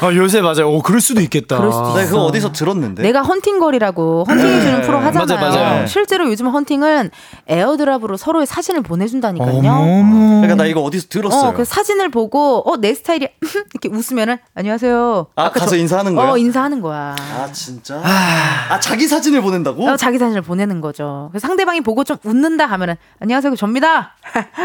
[0.01, 0.71] 아, 요새 맞아요.
[0.71, 1.57] 오, 그럴 수도 있겠다.
[1.59, 3.03] 그럴 수도 나 그거 어디서 들었는데.
[3.03, 5.37] 내가 헌팅거리라고 헌팅해주는 프로 하잖아요.
[5.41, 5.87] 맞아요, 맞아요.
[5.87, 7.11] 실제로 요즘 헌팅은
[7.49, 9.51] 에어드랍으로 서로의 사진을 보내준다니까요.
[9.59, 10.41] 어머머.
[10.43, 11.51] 그러니까 나 이거 어디서 들었어요.
[11.51, 13.29] 어, 그 사진을 보고 어 내 스타일이
[13.73, 15.29] 이렇게 웃으면은 안녕하세요.
[15.37, 16.31] 아, 가서 저- 인사하는 거야?
[16.31, 17.17] 어 인사하는 거야.
[17.19, 18.01] 아 진짜?
[18.05, 19.89] 아, 자기 사진을 보낸다고?
[19.89, 20.94] 어, 자기 사진을 보내는 거죠.
[21.31, 24.15] 그래서 상대방이 보고 좀 웃는다 하면은 안녕하세요 접니다.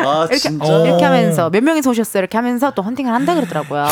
[0.04, 0.66] 아 이렇게 진짜?
[0.86, 3.86] 이렇게 하면서 몇 명이서 오셨어요 이렇게 하면서 또 헌팅을 한다 그러더라고요.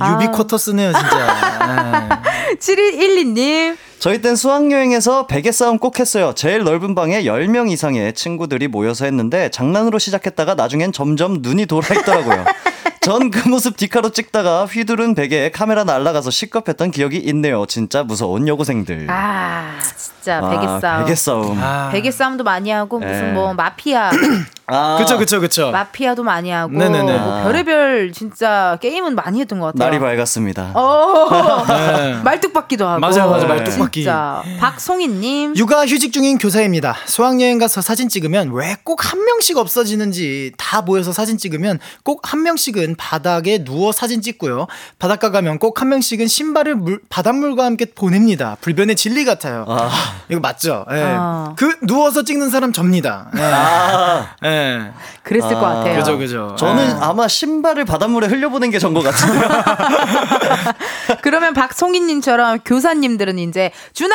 [0.00, 0.30] 유비 아.
[0.30, 2.22] 쿼터스네요, 진짜.
[2.58, 6.32] 7212님 저희 땐 수학여행에서 베개 싸움 꼭 했어요.
[6.34, 12.44] 제일 넓은 방에 10명 이상의 친구들이 모여서 했는데 장난으로 시작했다가 나중엔 점점 눈이 돌아있더라고요.
[13.02, 17.64] 전 그 모습 디카로 찍다가 휘두른 베개에 카메라 날아가서 시겁했던 기억이 있네요.
[17.66, 19.06] 진짜 무서운 여고생들.
[19.10, 21.04] 아 진짜 아, 베개 싸움.
[21.04, 21.58] 베개 싸움.
[21.62, 21.88] 아.
[21.92, 23.32] 베개 싸움도 많이 하고 무슨 네.
[23.32, 24.10] 뭐 마피아
[24.66, 25.70] 아, 그쵸, 그쵸, 그쵸.
[25.70, 27.18] 마피아도 많이 하고 네네네.
[27.18, 29.88] 뭐 별의별 진짜 게임은 많이 했던 것 같아요.
[29.90, 30.72] 날이 밝았습니다.
[30.74, 32.20] 어 네.
[32.22, 33.48] 말뚝박기도 하고 맞아요, 맞아요.
[33.48, 34.02] 말뚝 박기.
[34.02, 36.96] 진짜 박송희님 육아 휴직 중인 교사입니다.
[37.06, 42.42] 수학여행 가서 사진 찍으면 왜 꼭 한 명씩 없어지는지 다 모여서 사진 찍으면 꼭 한
[42.42, 44.66] 명씩은 바닥에 누워 사진 찍고요.
[44.98, 48.56] 바닷가 가면 꼭 한 명씩은 신발을 물, 바닷물과 함께 보냅니다.
[48.60, 49.64] 불변의 진리 같아요.
[49.68, 49.90] 아,
[50.28, 50.84] 이거 맞죠?
[50.92, 51.02] 예.
[51.16, 51.54] 아.
[51.56, 53.30] 그 누워서 찍는 사람 접니다.
[53.36, 53.40] 예.
[53.42, 54.92] 아, 예.
[55.22, 55.98] 그랬을 것 아, 같아요.
[55.98, 56.56] 그죠, 그죠.
[56.58, 56.96] 저는 예.
[57.00, 59.42] 아마 신발을 바닷물에 흘려보낸 게 전 것 같은데요.
[61.22, 64.14] 그러면 박송희님처럼 교사님들은 이제 준아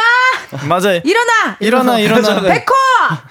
[0.68, 1.02] 맞아요.
[1.04, 2.42] 일어나 일어나, 일어나.
[2.48, 2.74] 백호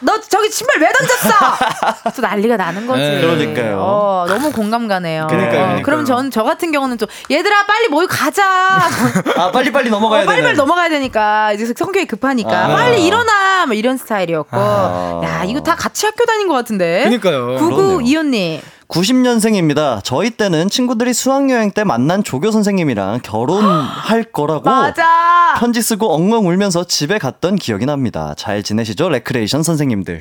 [0.01, 2.11] 너 저기 신발 왜 던졌어?
[2.15, 3.01] 또 난리가 나는 거지.
[3.01, 3.21] 네.
[3.21, 3.79] 그러니까요.
[3.81, 5.27] 어, 너무 공감 가네요.
[5.29, 5.83] 그러니까요, 어.
[5.83, 8.45] 그럼 전 저 같은 경우는 또 얘들아 빨리 모여 가자.
[9.37, 10.57] 아, 빨리 빨리 넘어가야 어, 빨리빨리 되는.
[10.57, 12.69] 넘어가야 되니까 이제 성격이 급하니까 아.
[12.69, 15.21] 빨리 일어나 뭐 이런 스타일이었고 아.
[15.25, 17.01] 야 이거 다 같이 학교 다닌 것 같은데.
[17.05, 17.57] 그러니까요.
[17.59, 18.01] 구구.
[18.03, 20.01] 이호님 90년생입니다.
[20.05, 25.55] 저희 때는 친구들이 수학여행 때 만난 조교 선생님이랑 결혼할 거라고 맞아.
[25.59, 28.35] 편지 쓰고 엉엉 울면서 집에 갔던 기억이 납니다.
[28.37, 29.09] 잘 지내시죠?
[29.09, 30.21] 레크레이션 선생님들.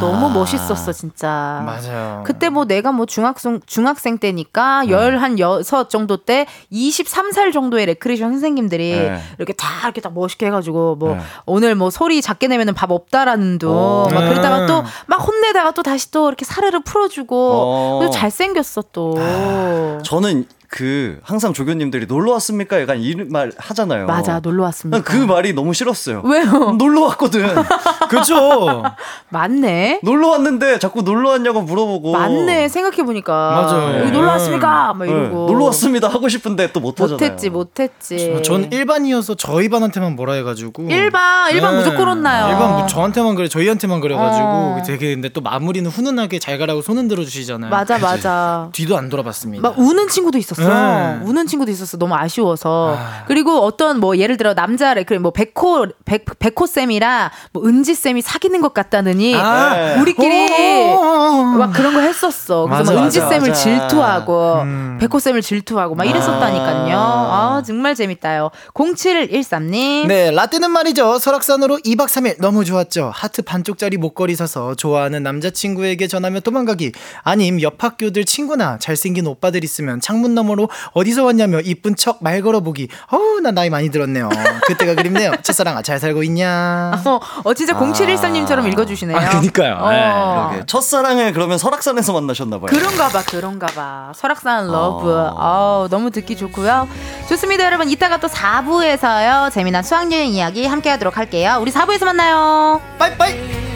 [0.00, 1.62] 너무 멋있었어 진짜.
[1.64, 2.22] 맞아요.
[2.24, 8.90] 그때 뭐 내가 뭐 중학생 중학생 때니까 열한 여섯 정도 때 23살 정도의 레크레이션 선생님들이
[8.92, 9.20] 네.
[9.38, 11.20] 이렇게 다 이렇게 다 멋있게 해가지고 뭐 네.
[11.44, 14.08] 오늘 뭐 소리 작게 내면은 밥 없다라는 둥 어.
[14.12, 14.66] 막 그러다가 네.
[14.66, 17.98] 또막 혼내다가 또 다시 또 이렇게 사르르 풀어주고 어.
[17.98, 19.16] 그래서 잘생겼어 또.
[20.02, 22.80] 저는 그 항상 조교님들이 놀러 왔습니까?
[22.80, 24.06] 약간 이런 말 하잖아요.
[24.06, 24.98] 맞아 놀러 왔습니다.
[24.98, 26.22] 난그 말이 너무 싫었어요.
[26.24, 26.72] 왜요?
[26.78, 27.46] 놀러 왔거든.
[28.10, 28.82] 그죠?
[29.28, 30.00] 맞네.
[30.02, 32.12] 놀러 왔는데 자꾸 놀러 왔냐고 물어보고.
[32.12, 34.00] 맞네 생각해 보니까 맞아요.
[34.00, 34.92] 여기 놀러 왔습니까?
[34.94, 37.14] 막 네, 이러고 놀러 왔습니다 하고 싶은데 또 못 하잖아요.
[37.16, 38.40] 못했지 못했지.
[38.44, 40.84] 전 일반이어서 저희 반한테만 뭐라 해가지고.
[40.88, 41.78] 일반 일반 네.
[41.84, 42.48] 무조건 혼나요.
[42.52, 44.82] 일반 뭐 저한테만 그래, 저희한테만 그래가지고 어.
[44.86, 47.70] 되게 근데 또 마무리는 훈훈하게 잘 가라고 손 흔들어 주시잖아요.
[47.70, 48.68] 맞아 맞아.
[48.74, 49.62] 뒤도 안 돌아봤습니다.
[49.62, 50.55] 막 우는 친구도 있었어.
[50.62, 51.18] 네.
[51.24, 51.96] 우는 친구도 있었어.
[51.98, 52.96] 너무 아쉬워서.
[52.98, 53.24] 아.
[53.26, 58.22] 그리고 어떤 뭐 예를 들어 남자 레크레 뭐 백호 백 백호 쌤이랑 뭐 은지 쌤이
[58.22, 59.74] 사귀는 것 같다느니 아.
[59.74, 60.00] 네.
[60.00, 61.54] 우리끼리 어.
[61.58, 62.64] 막 그런 거 했었어.
[62.66, 63.52] 그래서 맞아, 막 은지 쌤을.
[63.54, 64.98] 질투하고 음.
[65.00, 66.96] 백호 쌤을 질투하고 막 이랬었다니까요.
[66.98, 68.50] 아 정말 재밌다요.
[68.74, 70.06] 0713님.
[70.06, 71.18] 네, 라떼는 말이죠.
[71.18, 73.10] 설악산으로 2박 3일 너무 좋았죠.
[73.14, 76.92] 하트 반쪽짜리 목걸이 사서 좋아하는 남자친구에게 전하며 도망가기.
[77.22, 82.88] 아님 옆 학교들 친구나 잘생긴 오빠들 있으면 창문 너머로 어디서 왔냐며 이쁜 척 말 걸어보기.
[83.10, 84.28] 어우, 나 나이 많이 들었네요.
[84.66, 85.32] 그때가 그립네요.
[85.42, 87.02] 첫사랑아 잘 살고 있냐?
[87.04, 89.16] 어, 어 진짜 0713님처럼 읽어주시네요.
[89.16, 89.78] 아, 그니까요.
[89.80, 90.52] 어.
[90.54, 90.62] 네.
[90.66, 92.66] 첫사랑을 그러면 설악산에서 만나셨나봐요.
[92.66, 94.12] 그런가 봐, 그런가 봐.
[94.14, 95.12] 설악산 love.
[95.36, 95.88] 어.
[95.90, 96.88] 너무 듣기 좋고요.
[97.28, 97.90] 좋습니다, 여러분.
[97.90, 99.52] 이따가 또 4부에서요.
[99.52, 101.58] 재미난 수학여행 이야기 함께 하도록 할게요.
[101.60, 102.80] 우리 4부에서 만나요.
[102.98, 103.75] 빠이빠이!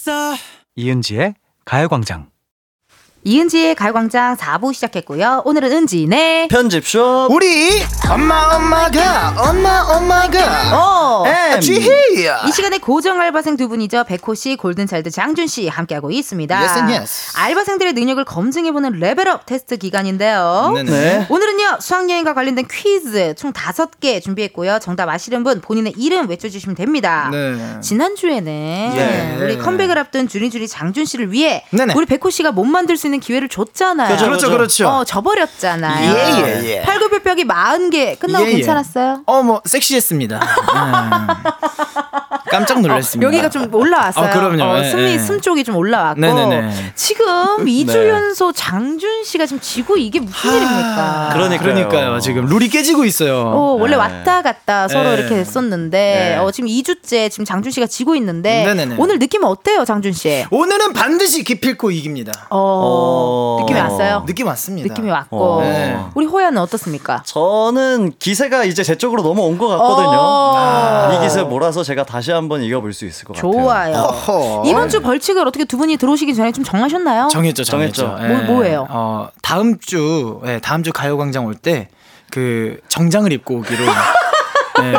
[0.00, 0.34] 됐어
[0.76, 1.34] 이은지의
[1.66, 2.30] 가요광장.
[3.22, 5.42] 이은지의 가요광장 4부 시작했고요.
[5.44, 6.48] 오늘은 은지네.
[6.48, 7.30] 편집숍.
[7.30, 11.24] 우리 엄마 엄마가 엄마 엄마가 어.
[11.26, 11.86] 에 쥐히
[12.48, 14.04] 이 시간에 고정 알바생 두 분이죠.
[14.04, 16.58] 백호 씨, 골든차일드 장준 씨 함께하고 있습니다.
[16.58, 17.36] Yes and yes.
[17.36, 20.72] 알바생들의 능력을 검증해보는 레벨업 테스트 기간인데요.
[20.74, 20.90] 네네.
[20.90, 21.26] 네.
[21.28, 24.78] 오늘은요 수학여행과 관련된 퀴즈 총 다섯 개 준비했고요.
[24.80, 27.28] 정답 아시는 분 본인의 이름 외쳐주시면 됩니다.
[27.30, 27.80] 네.
[27.82, 29.38] 지난 주에는 네.
[29.42, 31.92] 우리 컴백을 앞둔 주리주리 장준 씨를 위해 네네.
[31.94, 34.16] 우리 백호 씨가 몸 만들 수 있는 기회를 줬잖아요.
[34.16, 34.88] 그렇죠 그렇죠.
[34.88, 36.14] 어, 져버렸잖아요.
[36.14, 36.82] 예, 예, 예.
[36.82, 38.54] 팔굽혀펴기 40개 끝나고 예, 예.
[38.56, 39.22] 괜찮았어요?
[39.26, 40.36] 어, 뭐, 섹시했습니다.
[40.38, 41.10] 음.
[42.50, 43.26] 깜짝 놀랐습니다.
[43.26, 44.26] 여기가 좀 올라왔어요.
[44.26, 44.62] 어, 그럼요.
[44.64, 45.18] 어, 예, 숨이 예.
[45.18, 46.92] 숨 쪽이 좀 올라왔고 네네네.
[46.94, 47.24] 지금
[47.64, 48.08] 2주 네.
[48.10, 51.30] 연속 장준 씨가 지금 지고 이게 무슨 일입니까?
[51.32, 51.60] 그러니까요.
[51.60, 52.20] 그러니까요.
[52.20, 53.38] 지금 룰이 깨지고 있어요.
[53.40, 53.96] 어, 원래 네.
[53.96, 55.14] 왔다 갔다 서로 네.
[55.14, 56.36] 이렇게 됐었는데 네.
[56.36, 58.96] 어, 지금 2주째 지금 장준 씨가 지고 있는데 네네네.
[58.98, 60.44] 오늘 느낌은 어때요, 장준 씨?
[60.50, 62.32] 오늘은 반드시 기필코 이깁니다.
[62.50, 63.58] 어, 어.
[63.60, 64.24] 느낌이 왔어요.
[64.26, 64.88] 느낌 왔습니다.
[64.88, 65.60] 느낌이 왔고 어.
[65.62, 65.96] 네.
[66.14, 67.22] 우리 호야는 어떻습니까?
[67.24, 70.18] 저는 기세가 이제 제 쪽으로 넘어온 것 같거든요.
[70.18, 71.10] 어.
[71.14, 73.52] 이 기세 몰아서 제가 다시 한번 이겨볼 수 있을 것 같아요.
[73.52, 74.62] 좋아요.
[74.66, 77.28] 이번 주 벌칙을 어떻게 두 분이 들어오시기 전에 좀 정하셨나요?
[77.28, 78.02] 정했죠, 정했죠.
[78.02, 78.26] 정했죠.
[78.46, 78.86] 뭐- 뭐예요?
[78.90, 81.88] 어, 다음 주, 예, 다음 주 가요광장 올 때,
[82.30, 83.84] 그, 정장을 입고 오기로.
[84.82, 84.94] 예.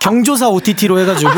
[0.00, 1.30] 경조사 OTT로 해가지고.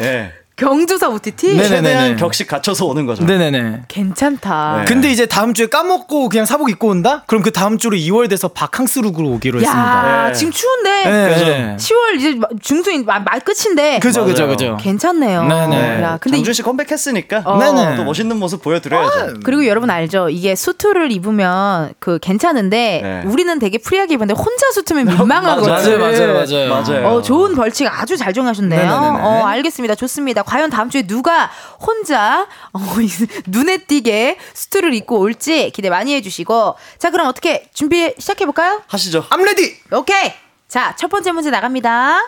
[0.00, 0.32] 예.
[0.58, 0.64] 예.
[0.64, 1.48] 경주사 OTT?
[1.48, 1.62] 네네.
[1.62, 2.16] 최대한 네네네.
[2.16, 3.24] 격식 갖춰서 오는 거죠.
[3.24, 3.82] 네네네.
[3.88, 4.76] 괜찮다.
[4.78, 4.84] 네.
[4.86, 7.24] 근데 이제 다음 주에 까먹고 그냥 사복 입고 온다?
[7.26, 10.22] 그럼 그 다음 주로 2월 돼서 바캉스 룩으로 오기로 했습니다.
[10.24, 10.32] 야, 네.
[10.32, 11.76] 지금 추운데 네.
[11.78, 14.56] 10월 이제 중순 말, 말 끝인데 그죠, 그죠, 맞아요.
[14.56, 14.76] 그죠.
[14.80, 15.44] 괜찮네요.
[15.44, 16.02] 네네.
[16.02, 17.58] 야, 근데 장준 씨 컴백했으니까 어.
[17.58, 17.96] 네네.
[17.96, 19.40] 또 멋있는 모습 보여드려야죠.
[19.44, 20.30] 그리고 여러분 알죠?
[20.30, 23.22] 이게 수트를 입으면 그 괜찮은데 네.
[23.30, 25.70] 우리는 되게 프리하게 입었는데 혼자 수트면 민망하거든.
[25.70, 26.68] 맞아요, 맞아요, 맞아요.
[26.70, 27.06] 맞아요.
[27.08, 28.90] 어, 좋은 벌칙 아주 잘 정하셨네요.
[28.90, 29.94] 어, 알겠습니다.
[29.94, 30.42] 좋습니다.
[30.46, 32.78] 과연 다음 주에 누가 혼자 어,
[33.48, 38.82] 눈에 띄게 수트를 입고 올지 기대 많이 해주시고 자 그럼 어떻게 준비 시작해볼까요?
[38.86, 39.24] 하시죠.
[39.28, 39.76] I'm ready!
[39.92, 40.32] 오케이.
[40.68, 42.18] 자, 첫 번째 문제 나갑니다.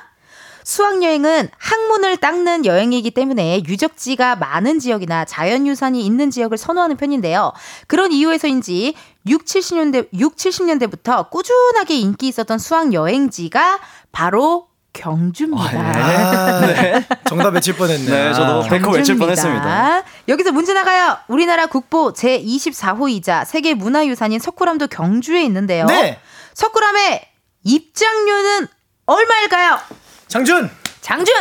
[0.68, 7.54] 수학여행은 학문을 닦는 여행이기 때문에 유적지가 많은 지역이나 자연유산이 있는 지역을 선호하는 편인데요.
[7.86, 8.94] 그런 이유에서인지
[9.26, 13.80] 6, 70년대, 6, 70년대부터 꾸준하게 인기 있었던 수학여행지가
[14.12, 14.67] 바로
[14.98, 15.78] 경주입니다.
[15.78, 17.06] 아, 네.
[17.28, 18.10] 정답 외칠 뻔했네.
[18.10, 18.68] 네, 저도 아.
[18.68, 19.16] 백호 외칠.
[19.16, 20.02] 뻔했습니다.
[20.28, 21.18] 여기서 문제 나가요.
[21.28, 25.86] 우리나라 국보 제 24호이자 세계 문화유산인 석굴암도 경주에 있는데요.
[25.86, 26.20] 네.
[26.54, 27.28] 석굴암의
[27.64, 28.66] 입장료는
[29.06, 29.78] 얼마일까요?
[30.26, 30.70] 장준
[31.00, 31.34] 장준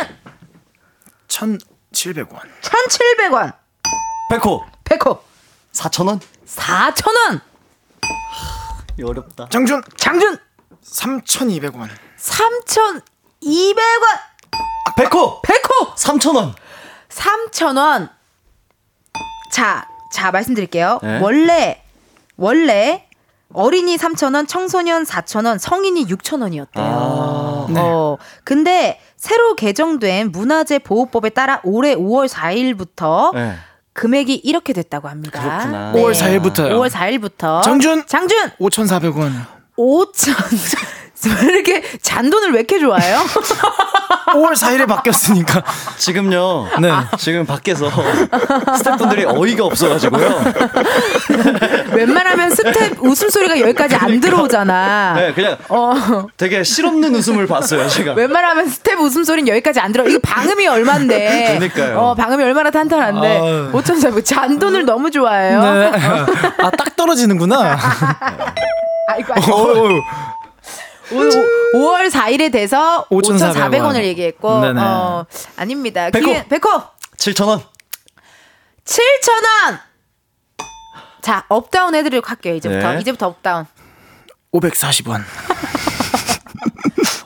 [1.28, 2.40] 1,700원.
[2.62, 3.52] 1,700원.
[4.30, 5.20] 백호 백호
[5.72, 6.20] 4,000원?
[6.46, 7.40] 4,000원.
[9.04, 9.48] 어렵다.
[9.50, 10.38] 장준 장준
[10.84, 11.88] 3,200원.
[13.42, 13.76] 3,200원.
[14.96, 16.54] 백호 백호 3,000원.
[17.08, 18.10] 3,000원.
[19.52, 20.98] 자, 자 말씀드릴게요.
[21.02, 21.20] 네.
[21.20, 21.82] 원래
[22.36, 23.06] 원래
[23.54, 26.76] 어린이 3,000원, 청소년 4,000원, 성인이 6,000원이었대요.
[26.76, 27.66] 아.
[27.76, 33.54] 어, 근데 새로 개정된 문화재 보호법에 따라 올해 5월 4일부터 네.
[33.94, 35.40] 금액이 이렇게 됐다고 합니다.
[35.40, 35.92] 그렇구나.
[35.92, 36.70] 5월 4일부터요.
[36.72, 38.06] 5월 4일부터 장준!
[38.06, 39.32] 장준 5,400원.
[39.76, 40.34] 5천
[41.26, 43.18] 왜 이렇게 잔돈을 왜 이렇게 좋아해요?
[44.34, 45.64] 5월 4일에 바뀌었으니까.
[45.96, 46.68] 지금요.
[46.80, 46.90] 네.
[47.16, 47.90] 지금 밖에서
[48.76, 50.42] 스태프분들이 어이가 없어가지고요.
[51.92, 55.14] 웬만하면 스텝 웃음소리가 여기까지 안 들어오잖아.
[55.16, 56.26] 네, 그냥 어.
[56.36, 58.12] 되게 실없는 웃음을 봤어요, 제가.
[58.12, 60.06] 웬만하면 스텝 웃음소리는 여기까지 안 들어.
[60.06, 61.56] 이거 방음이 얼만데.
[61.58, 61.98] 그러니까요.
[61.98, 63.26] 어, 방음이 얼마나 탄탄한데.
[63.40, 63.70] 아유.
[63.72, 64.24] 5,400.
[64.24, 65.62] 잔돈을 너무 좋아해요.
[65.62, 65.92] 네.
[66.58, 67.78] 아, 딱 떨어지는구나.
[69.10, 69.88] 아이고, 아이고.
[71.12, 71.30] 어우.
[71.74, 73.96] 5, 월 4일에 돼서 5,400 5,400원을 원.
[74.04, 74.60] 얘기했고.
[74.60, 74.80] 네네.
[74.80, 76.10] 어, 아닙니다.
[76.10, 76.26] 백호.
[76.26, 76.82] 기회, 백호!
[77.16, 77.62] 7,000원.
[78.84, 79.78] 7,000원!
[81.20, 82.92] 자, 업다운 해 드리도록 할게요, 이제부터.
[82.94, 83.00] 네.
[83.00, 83.66] 이제부터 업다운.
[84.52, 85.22] 540원.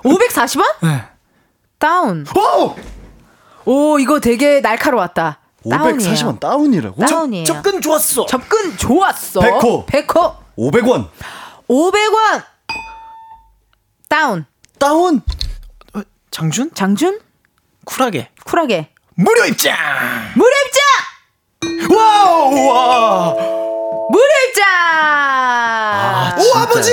[0.02, 0.64] 540원?
[0.82, 1.04] 네.
[1.78, 2.26] 다운.
[2.36, 2.74] 오!
[3.64, 5.38] 오, 이거 되게 날카로웠다.
[5.70, 6.14] 다운이에요.
[6.14, 7.04] 540원 다운이라고?
[7.06, 7.44] 다운이에요.
[7.44, 8.26] 접근 좋았어.
[8.26, 9.40] 접근 좋았어.
[9.40, 9.86] 백호.
[9.86, 10.34] 백호.
[10.58, 11.08] 500원.
[11.68, 12.42] 500원.
[14.12, 14.44] 다운.
[14.78, 15.22] 다운.
[16.30, 16.72] 장준?
[16.74, 17.18] 장준?
[17.86, 18.28] 쿨하게.
[18.44, 18.90] 쿨하게.
[19.14, 19.74] 무료 입장!
[20.34, 21.96] 무료 입장!
[21.96, 22.68] 와우!
[22.68, 23.32] 와!
[24.10, 24.66] 무료 입장!
[26.38, 26.90] 오, 아버지!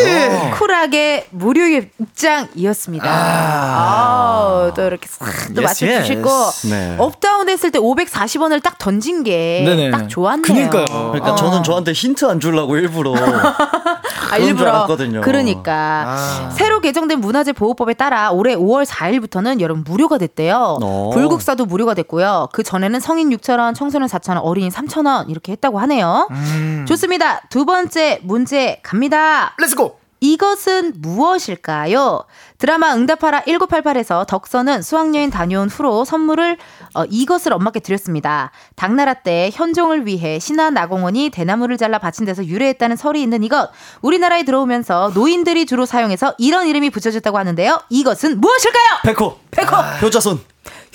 [0.57, 3.05] 쿨하게 무료 입장이었습니다.
[3.09, 6.67] 아, 또 이렇게 싹또 Yes, 맞춰주시고 yes.
[6.67, 6.95] 네.
[6.99, 9.91] 업다운 했을 때 540원을 딱 던진 게 네네.
[9.91, 10.41] 딱 좋았네요.
[10.43, 10.85] 그니까요.
[11.11, 13.13] 그러니까 저는 저한테 힌트 안 주려고 일부러
[14.31, 14.87] 아, 줄 일부러.
[15.21, 16.49] 그러니까 아.
[16.51, 20.79] 새로 개정된 문화재 보호법에 따라 올해 5월 4일부터는 여러분 무료가 됐대요.
[20.81, 21.09] 어.
[21.13, 22.49] 불국사도 무료가 됐고요.
[22.53, 26.27] 그 전에는 성인 6,000원, 청소년 4,000원, 어린이 3,000원 이렇게 했다고 하네요.
[26.31, 26.85] 음.
[26.87, 27.41] 좋습니다.
[27.49, 29.53] 두 번째 문제 갑니다.
[29.59, 29.99] Let's go!
[30.19, 32.23] 이것은 무엇일까요?
[32.57, 36.57] 드라마 응답하라 1988에서 덕선은 수학여행 다녀온 후로 선물을
[36.95, 38.51] 어, 이것을 엄마께 드렸습니다.
[38.75, 43.69] 당나라 때 현종을 위해 신하 나공원이 대나무를 잘라 바친 데서 유래했다는 설이 있는 이것.
[44.01, 47.81] 우리나라에 들어오면서 노인들이 주로 사용해서 이런 이름이 붙여졌다고 하는데요.
[47.89, 48.83] 이것은 무엇일까요?
[49.03, 49.37] 백호.
[49.51, 49.75] 백호!
[50.01, 50.39] 효자손.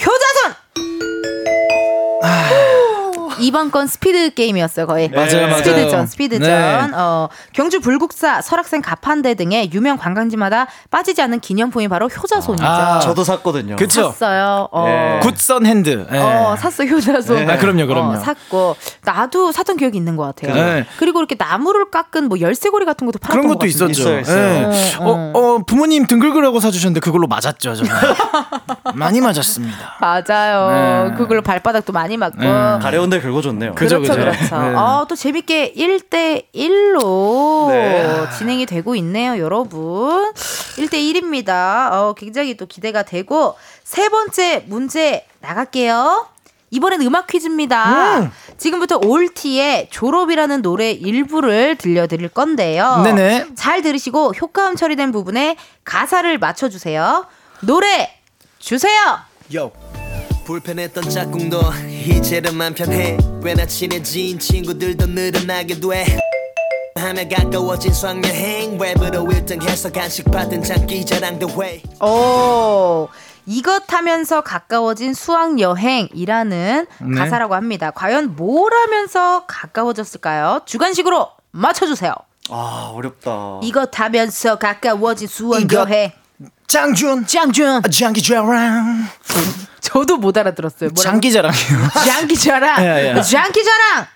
[0.01, 0.55] 효자손!
[3.41, 5.09] 이번 건 스피드 게임이었어요, 거의.
[5.11, 5.57] 맞아요, 맞아요.
[5.57, 6.91] 스피드전, 스피드전.
[6.91, 6.97] 네.
[6.97, 12.65] 어, 경주 불국사, 설악산 가판대 등의 유명 관광지마다 빠지지 않는 기념품이 바로 효자손이죠.
[12.65, 13.77] 아, 저도 샀거든요.
[13.77, 14.05] 그쵸?
[14.11, 14.69] 샀어요.
[14.73, 14.87] 어.
[14.89, 15.21] 예.
[15.23, 16.07] good son hand.
[16.13, 16.19] 예.
[16.19, 17.47] 어, 샀어, 효자손.
[17.47, 17.53] 네.
[17.53, 18.13] 아, 그럼요, 그럼요.
[18.13, 18.77] 어, 샀고.
[19.05, 20.55] 나도 샀던 기억이 있는 것 같아요.
[20.55, 20.87] 네.
[20.99, 23.67] 그리고 이렇게 나무를 깎은 뭐 열쇠고리 같은 것도 팔았던 그런 것 것도.
[23.67, 23.91] 있었죠.
[23.91, 24.73] 있어요, 있어요.
[24.73, 24.95] 예.
[25.01, 27.91] 어, 어, 어, 부모님 등 긁으라고 사주셨는데 그걸로 맞았죠, 저는.
[28.95, 29.97] 많이 맞았습니다.
[30.01, 31.09] 맞아요.
[31.11, 31.17] 네.
[31.17, 32.39] 그걸로 발바닥도 많이 맞고.
[32.39, 32.47] 네.
[32.81, 33.75] 가려운데 긁어줬네요.
[33.75, 34.31] 그죠, 그렇죠, 그죠.
[34.37, 34.59] 그렇죠.
[34.59, 34.75] 네.
[34.75, 38.27] 어, 또 재밌게 1대 1로 네.
[38.39, 40.33] 진행이 되고 있네요, 여러분.
[40.77, 41.93] 1대 1입니다.
[41.93, 46.27] 어, 굉장히 또 기대가 되고, 세 번째 문제 나갈게요.
[46.71, 48.19] 이번엔 음악 퀴즈입니다.
[48.19, 48.31] 음.
[48.59, 53.03] 지금부터 올티의 졸업이라는 노래 일부를 들려드릴 건데요.
[53.05, 53.47] 네네.
[53.55, 57.27] 잘 들으시고 효과음 처리된 부분에 가사를 맞춰주세요.
[57.61, 58.11] 노래
[58.59, 59.19] 주세요.
[59.55, 59.71] 요.
[60.45, 66.19] 불편했던 짝꿍도 이제는 맘 편해 꽤나 친해진 친구들도 늘어나게 돼
[66.97, 73.09] 하며 가까워진 수학여행 웹으로 1등 해서 간식 받은 장기 자랑도 해 오,
[73.47, 77.19] 이것 하면서 가까워진 수학 여행이라는 네.
[77.19, 77.91] 가사라고 합니다.
[77.91, 80.61] 과연 뭘 하면서 가까워졌을까요?
[80.65, 82.15] 주관식으로 맞춰주세요.
[82.51, 83.61] 아 어렵다.
[83.63, 85.71] 이것 하면서 가까워진 수학.
[85.73, 86.13] 여행.
[86.67, 87.27] 장준.
[87.27, 87.83] 짱준.
[87.91, 89.07] 장기 자랑.
[89.85, 90.91] 저도 못 알아들었어요.
[90.91, 91.03] 뭐라고?
[91.03, 91.89] 장기 자랑이요.
[92.07, 92.83] 장기 자랑.
[92.85, 93.23] 예, 예.
[93.23, 94.07] 장기 자랑.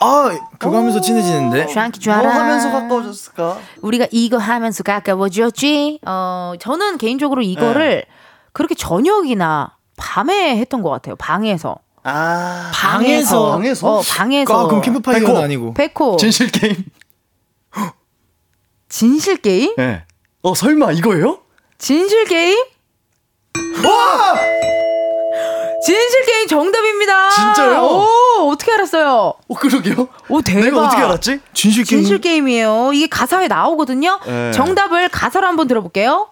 [0.00, 1.66] 아, 그거 하면서 친해지는데.
[1.66, 2.22] 장기 자랑.
[2.22, 3.58] 뭐 하면서 가까워졌을까?
[3.82, 6.00] 우리가 이거 하면서 가까워졌지.
[6.06, 8.04] 어, 저는 개인적으로 이거를
[8.52, 11.14] 그렇게 저녁이나 밤에 했던 것 같아요.
[11.16, 11.76] 방에서.
[12.04, 13.50] 아 방에서.
[13.52, 13.86] 방에서?
[13.98, 14.58] 어, 방에서.
[14.60, 15.38] 아, 그럼 캠프파이어는 백호.
[15.38, 15.74] 아니고.
[15.74, 16.16] 백호.
[16.16, 16.84] 진실 게임.
[18.88, 19.74] 진실 게임?
[19.78, 20.04] 예.
[20.42, 21.40] 어 설마 이거예요?
[21.76, 22.56] 진실 게임?
[23.84, 24.34] 와!
[25.84, 27.30] 진실 게임 정답입니다.
[27.30, 27.82] 진짜요?
[27.82, 29.34] 오, 어떻게 알았어요?
[29.48, 30.08] 어, 그러게요?
[30.28, 30.60] 오, 대박.
[30.64, 31.40] 내가 어떻게 알았지?
[31.54, 32.02] 진실 게임.
[32.02, 32.92] 진실 게임이에요.
[32.94, 34.18] 이게 가사에 나오거든요.
[34.26, 34.50] 네.
[34.52, 36.28] 정답을 가사로 한번 들어볼게요.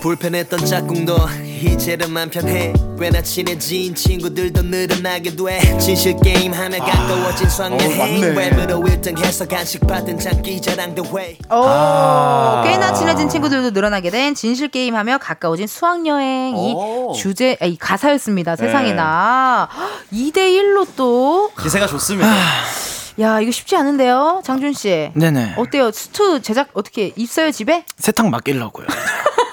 [0.00, 1.16] 불편했던 짝꿍도
[1.56, 8.56] 이제는 맘 편해 꽤나 친해진 친구들도 늘어나게 돼 진실 게임 하면 가까워진 어, 수학여행 맞네.
[8.56, 12.62] 랩으로 1등해서 간식 받은 장기 자랑도 회 오, 아.
[12.64, 17.12] 꽤나 친해진 친구들도 늘어나게 된 진실 게임 하며 가까워진 수학 여행 이 오.
[17.14, 18.56] 주제 아, 이 가사였습니다.
[18.56, 18.66] 네.
[18.66, 19.68] 세상에나
[20.12, 22.30] 2대 1로 또 기세가 좋습니다.
[23.18, 24.42] 야, 이거 쉽지 않은데요.
[24.44, 25.10] 장준 씨.
[25.14, 25.54] 네네.
[25.56, 25.90] 어때요?
[25.90, 27.84] 수트 재킷 어떻게 있어요, 집에?
[27.98, 28.86] 세탁 맡기려고요.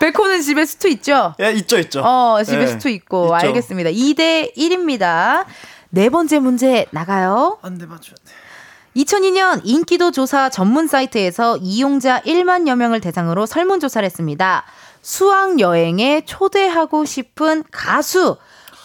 [0.00, 1.34] 백호는 집에 수트 있죠?
[1.40, 2.00] 예, 있죠, 있죠.
[2.02, 3.26] 어, 집에 예, 수트 있고.
[3.26, 3.34] 있죠.
[3.46, 3.90] 알겠습니다.
[3.90, 5.44] 2대 1입니다.
[5.90, 7.58] 네 번째 문제 나가요.
[7.62, 8.14] 안 돼 맞죠.
[8.96, 14.64] 2002년 인기도 조사 전문 사이트에서 이용자 1만여 명을 대상으로 설문조사를 했습니다.
[15.02, 18.36] 수학 여행에 초대하고 싶은 가수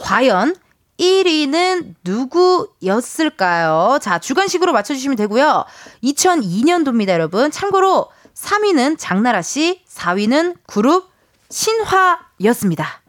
[0.02, 0.56] 과연
[1.00, 3.98] 1위는 누구였을까요?
[4.02, 5.66] 자, 주관식으로 맞춰주시면 되고요.
[6.04, 7.50] 2002년도입니다, 여러분.
[7.50, 11.10] 참고로 3위는 장나라 씨, 4위는 그룹
[11.50, 13.02] 신화였습니다.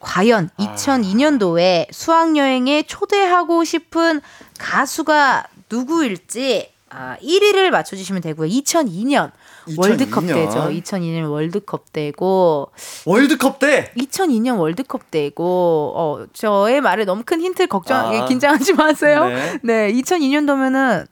[0.00, 4.20] 과연 2002년도에 수학여행에 초대하고 싶은
[4.58, 8.48] 가수가 누구일지 아, 1위를 맞춰주시면 되고요.
[8.48, 9.32] 2002년
[9.78, 10.34] 월드컵 2002년.
[10.34, 10.68] 때죠.
[10.70, 12.70] 2002년 월드컵 때고
[13.06, 18.26] 월드컵 때 2002년 월드컵 때고 어 저의 말에 너무 큰 힌트 걱정 아.
[18.26, 19.26] 긴장하지 마세요.
[19.26, 19.58] 네.
[19.62, 21.06] 네, 2002년도면은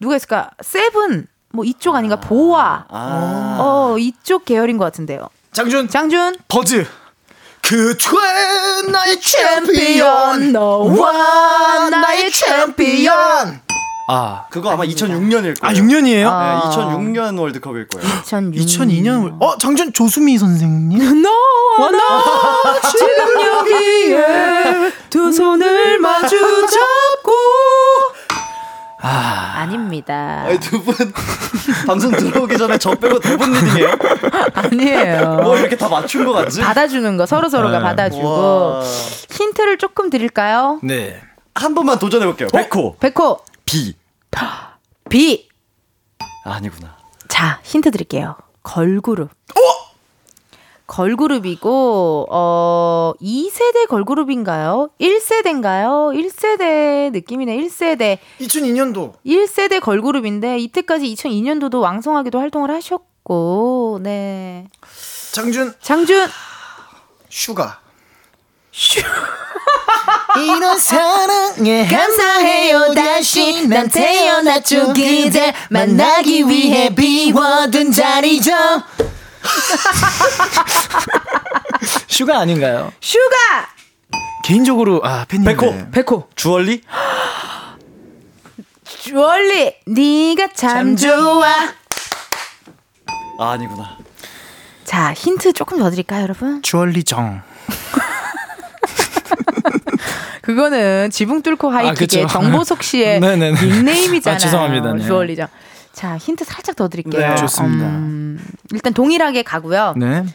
[0.00, 0.50] 누가 있을까?
[0.62, 2.16] 세븐 뭐 이쪽 아닌가?
[2.16, 3.56] 보아 아.
[3.58, 5.28] 어 이쪽 계열인 것 같은데요.
[5.52, 6.86] 장준 장준 버즈.
[7.62, 8.08] 그최
[8.92, 13.60] 나의 챔피언 너와 나의 챔피언
[14.08, 15.62] 아, 그거 아마 2006년일 거예요.
[15.62, 16.28] 아 6년이에요?
[16.30, 16.60] 아.
[16.62, 18.08] 네, 2006년 월드컵일 거예요.
[18.22, 27.32] 2006년 2002년 어 장준 조수미 선생님 너와 나 지금 여기에 두 손을 마주 잡고
[29.06, 30.44] 아 아닙니다.
[30.46, 30.94] 아니 두 분
[31.86, 33.90] 방송 들어오기 전에 저 빼고 대본 리딩이에요?
[34.54, 35.34] 아니에요.
[35.42, 36.60] 뭐 이렇게 다 맞춘 것 같지?
[36.60, 37.84] 받아주는 거 서로 서로가 네.
[37.84, 38.82] 받아주고 와.
[39.30, 40.80] 힌트를 조금 드릴까요?
[40.82, 41.20] 네.
[41.54, 42.48] 한 번만 도전해 볼게요.
[42.52, 43.94] 백호 백호 B
[45.08, 45.48] B
[46.44, 46.96] 아, 아니구나.
[47.28, 48.36] 자 힌트 드릴게요.
[48.62, 49.30] 걸그룹.
[50.86, 54.90] 걸그룹이고 어 2세대 걸그룹인가요?
[55.00, 56.14] 1세대인가요?
[56.14, 57.56] 1세대 느낌이네.
[57.58, 58.18] 1세대.
[58.40, 64.68] 2002년도 1세대 걸그룹인데 이때까지 2002년도도 왕성하게도 활동을 하셨고 네.
[65.32, 66.28] 장준 장준
[67.28, 67.80] 슈가
[70.36, 78.52] 이런 사랑에 감사해요 다시 난 태어났죠 그대 만나기 위해 비워둔 자리죠
[82.08, 82.92] 슈가 아닌가요?
[83.00, 83.68] 슈가
[84.44, 85.90] 개인적으로 아 팬인데 백호.
[85.90, 86.82] 백호 주얼리?
[88.84, 91.46] 주얼리 네가 참 좋아
[93.38, 93.98] 아, 아니구나.
[94.84, 96.62] 자 힌트 조금 더 드릴까요 여러분?
[96.62, 97.42] 주얼리 정
[100.42, 102.26] 그거는 지붕 뚫고 하이킥의 그쵸.
[102.28, 103.60] 정보석 씨의 네네네.
[103.66, 104.92] 닉네임이잖아요 아, 죄송합니다.
[104.94, 105.04] 네.
[105.04, 105.48] 주얼리 정
[105.96, 107.86] 자 힌트 살짝 더 드릴게요 네, 좋습니다.
[107.86, 108.38] 음,
[108.70, 110.26] 일단 동일하게 가고요 네.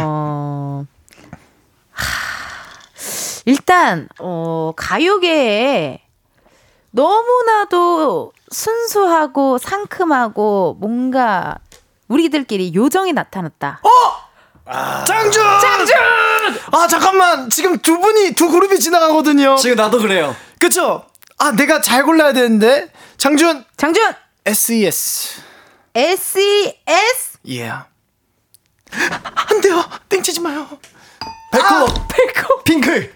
[0.00, 0.86] 어,
[1.90, 2.04] 하,
[3.44, 6.00] 일단 어, 가요계에
[6.92, 11.58] 너무나도 순수하고 상큼하고 뭔가
[12.08, 13.82] 우리들끼리 요정이 나타났다.
[15.06, 15.42] 장준!
[15.60, 15.96] 장준!
[16.72, 19.56] 아 잠깐만 지금 두 분이 두 그룹이 지나가거든요.
[19.56, 20.34] 지금 나도 그래요.
[20.58, 21.04] 그쵸?
[21.38, 24.02] 아 내가 잘 골라야 되는데 장준 장준
[24.44, 25.40] SES.
[25.94, 27.68] SES 예.
[27.70, 27.84] 안
[29.62, 29.84] 돼요.
[30.08, 30.66] 땡치지 마요.
[31.52, 31.86] 백호.
[32.08, 33.14] 백호 핑클.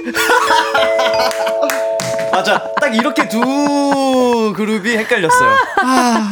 [2.32, 2.72] 맞아.
[2.80, 5.56] 딱 이렇게 두 그룹이 헷갈렸어요.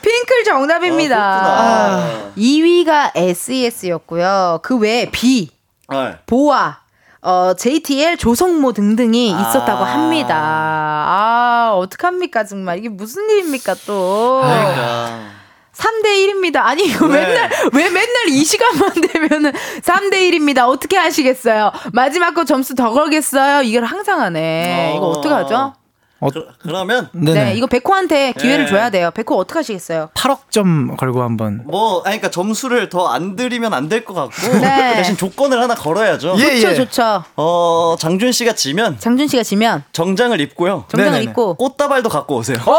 [0.00, 1.16] 핑클 정답입니다.
[1.18, 4.60] 아, 2위가 SES였고요.
[4.62, 5.50] 그 외에 B,
[5.90, 6.16] 네.
[6.26, 6.78] 보아,
[7.28, 9.40] 어, JTL, 조성모 등등이 아.
[9.40, 10.34] 있었다고 합니다.
[10.34, 12.78] 아, 어떡합니까, 정말.
[12.78, 14.40] 이게 무슨 일입니까, 또.
[14.42, 15.18] 그러니까.
[15.74, 16.56] 3대 1입니다.
[16.62, 17.26] 아니, 이거 네.
[17.26, 19.52] 맨날, 왜 맨날 이 시간만 되면은
[19.82, 20.66] 3대 1입니다.
[20.66, 21.70] 어떻게 하시겠어요?
[21.92, 23.60] 마지막 거 점수 더 걸겠어요?
[23.60, 24.94] 이걸 항상 하네.
[24.96, 25.10] 이거 어.
[25.10, 25.74] 어떡하죠?
[26.20, 27.44] 그, 그러면 네네.
[27.44, 28.70] 네, 이거 백호한테 기회를 네.
[28.70, 29.10] 줘야 돼요.
[29.12, 30.10] 백호 어떡하시겠어요?
[30.14, 31.62] 8억 점 걸고 한번.
[31.66, 34.96] 뭐 아니 그러니까 점수를 더 안 드리면 안 될 것 같고 네.
[34.96, 36.34] 대신 조건을 하나 걸어야죠.
[36.38, 36.74] 예, 좋죠, 예.
[36.74, 37.24] 좋죠.
[37.36, 40.84] 어 장준 씨가 지면 장준 씨가 지면 정장을 입고요.
[40.88, 41.30] 정장을 네네네.
[41.30, 42.58] 입고 꽃다발도 갖고 오세요.
[42.66, 42.72] 어!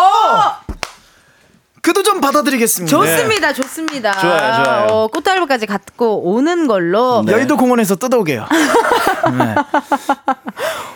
[1.81, 2.95] 그 그도 좀 받아드리겠습니다.
[2.97, 4.11] 좋습니다, 좋습니다.
[4.13, 4.21] 네.
[4.21, 4.87] 좋아요, 좋아요.
[4.89, 7.33] 어, 꽃달부까지 갖고 오는 걸로 네.
[7.33, 8.45] 여의도 공원에서 뜯어오게요.
[9.37, 9.55] 네.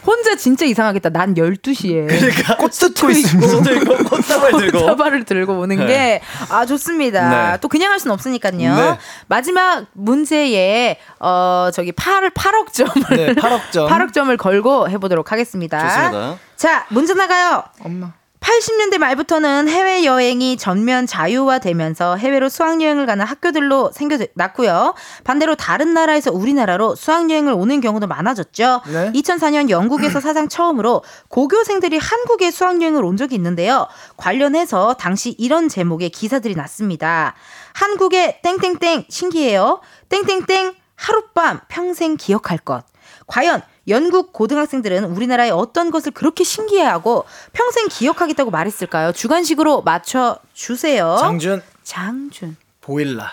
[0.06, 1.10] 혼자 진짜 이상하겠다.
[1.10, 3.62] 난 12시에 그러니까 꽃 뜯고 있습니다.
[3.64, 4.80] 들고 꽃다발 들고.
[4.80, 5.86] 꽃다발을 들고 오는 네.
[5.86, 7.52] 게, 아, 좋습니다.
[7.52, 7.58] 네.
[7.62, 8.76] 또 그냥 할 수는 없으니까요.
[8.76, 8.98] 네.
[9.28, 12.94] 마지막 문제에, 어, 저기 8, 8억 점을.
[13.10, 13.88] 네, 8억 점.
[13.88, 15.80] 8억 점을 걸고 해보도록 하겠습니다.
[15.80, 16.38] 좋습니다.
[16.56, 17.64] 자, 문제 나가요.
[17.84, 18.23] 엄마.
[18.44, 24.96] 80년대 말부터는 해외 여행이 전면 자유화되면서 해외로 수학여행을 가는 학교들로 생겨났고요.
[25.24, 28.82] 반대로 다른 나라에서 우리나라로 수학여행을 오는 경우도 많아졌죠.
[28.88, 29.12] 네.
[29.14, 33.88] 2004년 영국에서 사상 처음으로 고교생들이 한국에 수학여행을 온 적이 있는데요.
[34.18, 37.36] 관련해서 당시 이런 제목의 기사들이 났습니다.
[37.74, 39.80] 한국의 땡땡땡 신기해요.
[40.10, 42.84] 땡땡땡 하룻밤 평생 기억할 것.
[43.28, 49.12] 과연 영국 고등학생들은 우리나라의 어떤 것을 그렇게 신기해하고 평생 기억하겠다고 말했을까요?
[49.12, 51.18] 주관식으로 맞춰 주세요.
[51.20, 52.56] 장준 장준.
[52.82, 53.32] 보일라.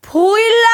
[0.00, 0.68] 보일라.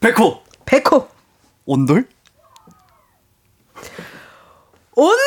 [0.00, 0.42] 백호.
[0.64, 1.08] 백호.
[1.66, 2.08] 온돌?
[4.94, 5.18] 온돌.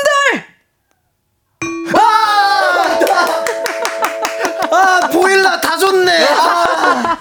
[4.72, 6.26] 아 보일라 다 좋네.
[6.28, 7.18] 아,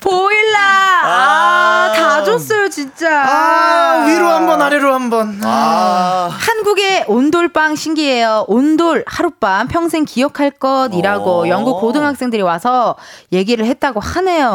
[0.00, 0.58] 보일라.
[1.02, 3.22] 아, 다 줬어요, 진짜.
[3.22, 5.38] 아 위로 한 번 아래로 한 번.
[5.44, 6.30] 아.
[6.32, 8.46] 한국의 온돌빵 신기해요.
[8.48, 11.48] 온돌 하룻밤 평생 기억할 것이라고 어.
[11.48, 12.96] 영국 고등학생들이 와서
[13.32, 14.48] 얘기를 했다고 하네요.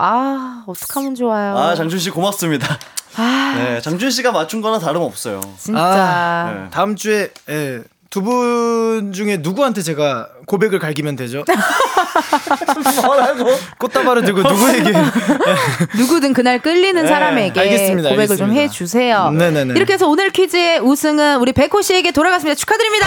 [0.00, 1.56] 아, 어떡하면 좋아요.
[1.56, 2.66] 아, 장준 씨 고맙습니다.
[3.16, 5.40] 아, 네, 장준 씨가 맞춘 거나 다름없어요.
[5.56, 5.80] 진짜.
[5.80, 6.70] 아, 네.
[6.70, 7.80] 다음 주에 예,
[8.10, 11.44] 두 분 중에 누구한테 제가 고백을 갈기면 되죠?
[13.04, 13.44] 뭐라고?
[13.78, 14.92] 꽃다발을 들고 누구에게?
[15.98, 18.60] 누구든 그날 끌리는 네, 사람에게 알겠습니다, 고백을 좀 알겠습니다.
[18.62, 19.30] 해주세요.
[19.32, 19.74] 네네네.
[19.76, 22.54] 이렇게 해서 오늘 퀴즈의 우승은 우리 백호 씨에게 돌아갔습니다.
[22.56, 23.06] 축하드립니다.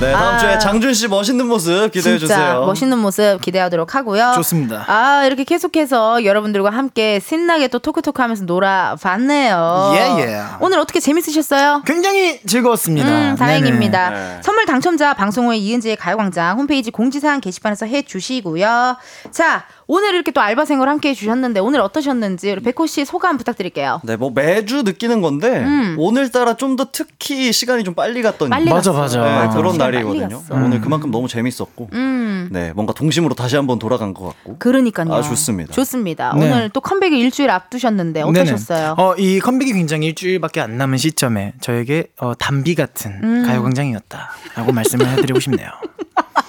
[0.00, 0.38] 네, 다음 아.
[0.38, 2.64] 주에 장준 씨 멋있는 모습 기대해 진짜 주세요.
[2.66, 4.32] 멋있는 모습 기대하도록 하고요.
[4.34, 4.84] 좋습니다.
[4.88, 9.92] 아 이렇게 계속해서 여러분들과 함께 신나게 또 토크토크 하면서 놀아봤네요.
[9.94, 10.42] 예, 예.
[10.60, 11.82] 오늘 어떻게 재밌으셨어요?
[11.86, 13.08] 굉장히 즐거웠습니다.
[13.08, 14.10] 음, 다행입니다.
[14.10, 14.40] 네네.
[14.42, 18.96] 선물 당첨자 방송 후에 이은지의 가요광장 홈페이지 공지사항 게시판에서 해 주시고요.
[19.30, 24.00] 자, 오늘 이렇게 또 알바생으로 함께 해주셨는데 오늘 어떠셨는지 우리 백호 씨 소감 부탁드릴게요.
[24.04, 25.96] 네, 뭐 매주 느끼는 건데 음.
[25.98, 28.90] 오늘따라 좀 더 특히 시간이 좀 빨리 갔던 빨리 맞아.
[28.92, 29.22] 맞아.
[29.22, 30.40] 네, 그런 날이거든요.
[30.40, 30.54] 갔어.
[30.56, 32.48] 오늘 그만큼 너무 재밌었고, 음.
[32.50, 34.56] 네, 뭔가 동심으로 다시 한번 돌아간 것 같고.
[34.58, 35.12] 그러니까요.
[35.12, 35.72] 아, 좋습니다.
[35.72, 36.34] 좋습니다.
[36.36, 36.50] 네.
[36.50, 38.96] 오늘 또 컴백이 일주일 앞두셨는데 어떠셨어요?
[38.96, 39.08] 네네.
[39.08, 43.44] 어, 이 컴백이 굉장히 일주일밖에 안 남은 시점에 저에게 어, 단비 같은 음.
[43.46, 45.68] 가요광장이었다라고 말씀을 해드리고 싶네요.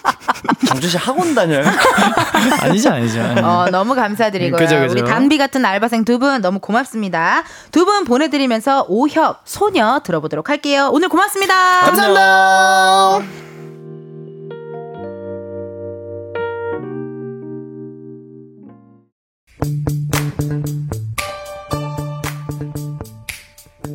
[0.67, 1.63] 장준 씨 학원 다녀요?
[2.61, 3.21] 아니죠, 아니죠.
[3.43, 4.57] 어, 너무 감사드리고요.
[4.57, 4.91] 그죠, 그죠.
[4.91, 7.43] 우리 단비 같은 알바생 두 분 너무 고맙습니다.
[7.71, 10.89] 두 분 보내드리면서 오협 소녀 들어보도록 할게요.
[10.91, 11.81] 오늘 고맙습니다.
[11.81, 13.44] 감사합니다.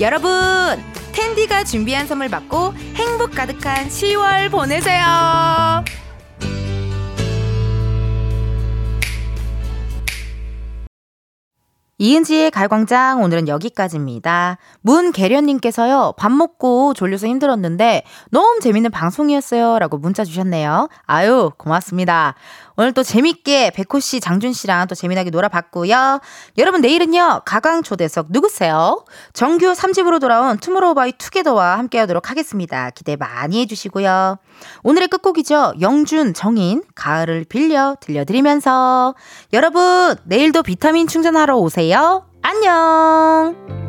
[0.00, 0.30] 여러분,
[1.12, 5.84] 텐디가 준비한 선물 받고 행복 가득한 10월 보내세요.
[11.98, 14.58] 이은지의 갈광장 오늘은 여기까지입니다.
[14.80, 19.78] 문계련님께서요, 밥 먹고 졸려서 힘들었는데 너무 재밌는 방송이었어요.
[19.78, 20.88] 라고 문자 주셨네요.
[21.06, 22.34] 아유, 고맙습니다.
[22.76, 26.20] 오늘 또 재밌게 백호 씨, 장준 씨랑 또 재미나게 놀아봤고요.
[26.58, 29.04] 여러분 내일은요 가강 초대석 누구세요?
[29.32, 32.90] 정규 3집으로 돌아온 투모로우바이 투게더와 함께 하도록 하겠습니다.
[32.90, 34.38] 기대 많이 해주시고요.
[34.82, 39.14] 오늘의 끝곡이죠 영준 정인 가을을 빌려 들려드리면서
[39.52, 42.26] 여러분 내일도 비타민 충전하러 오세요.
[42.42, 43.83] 안녕.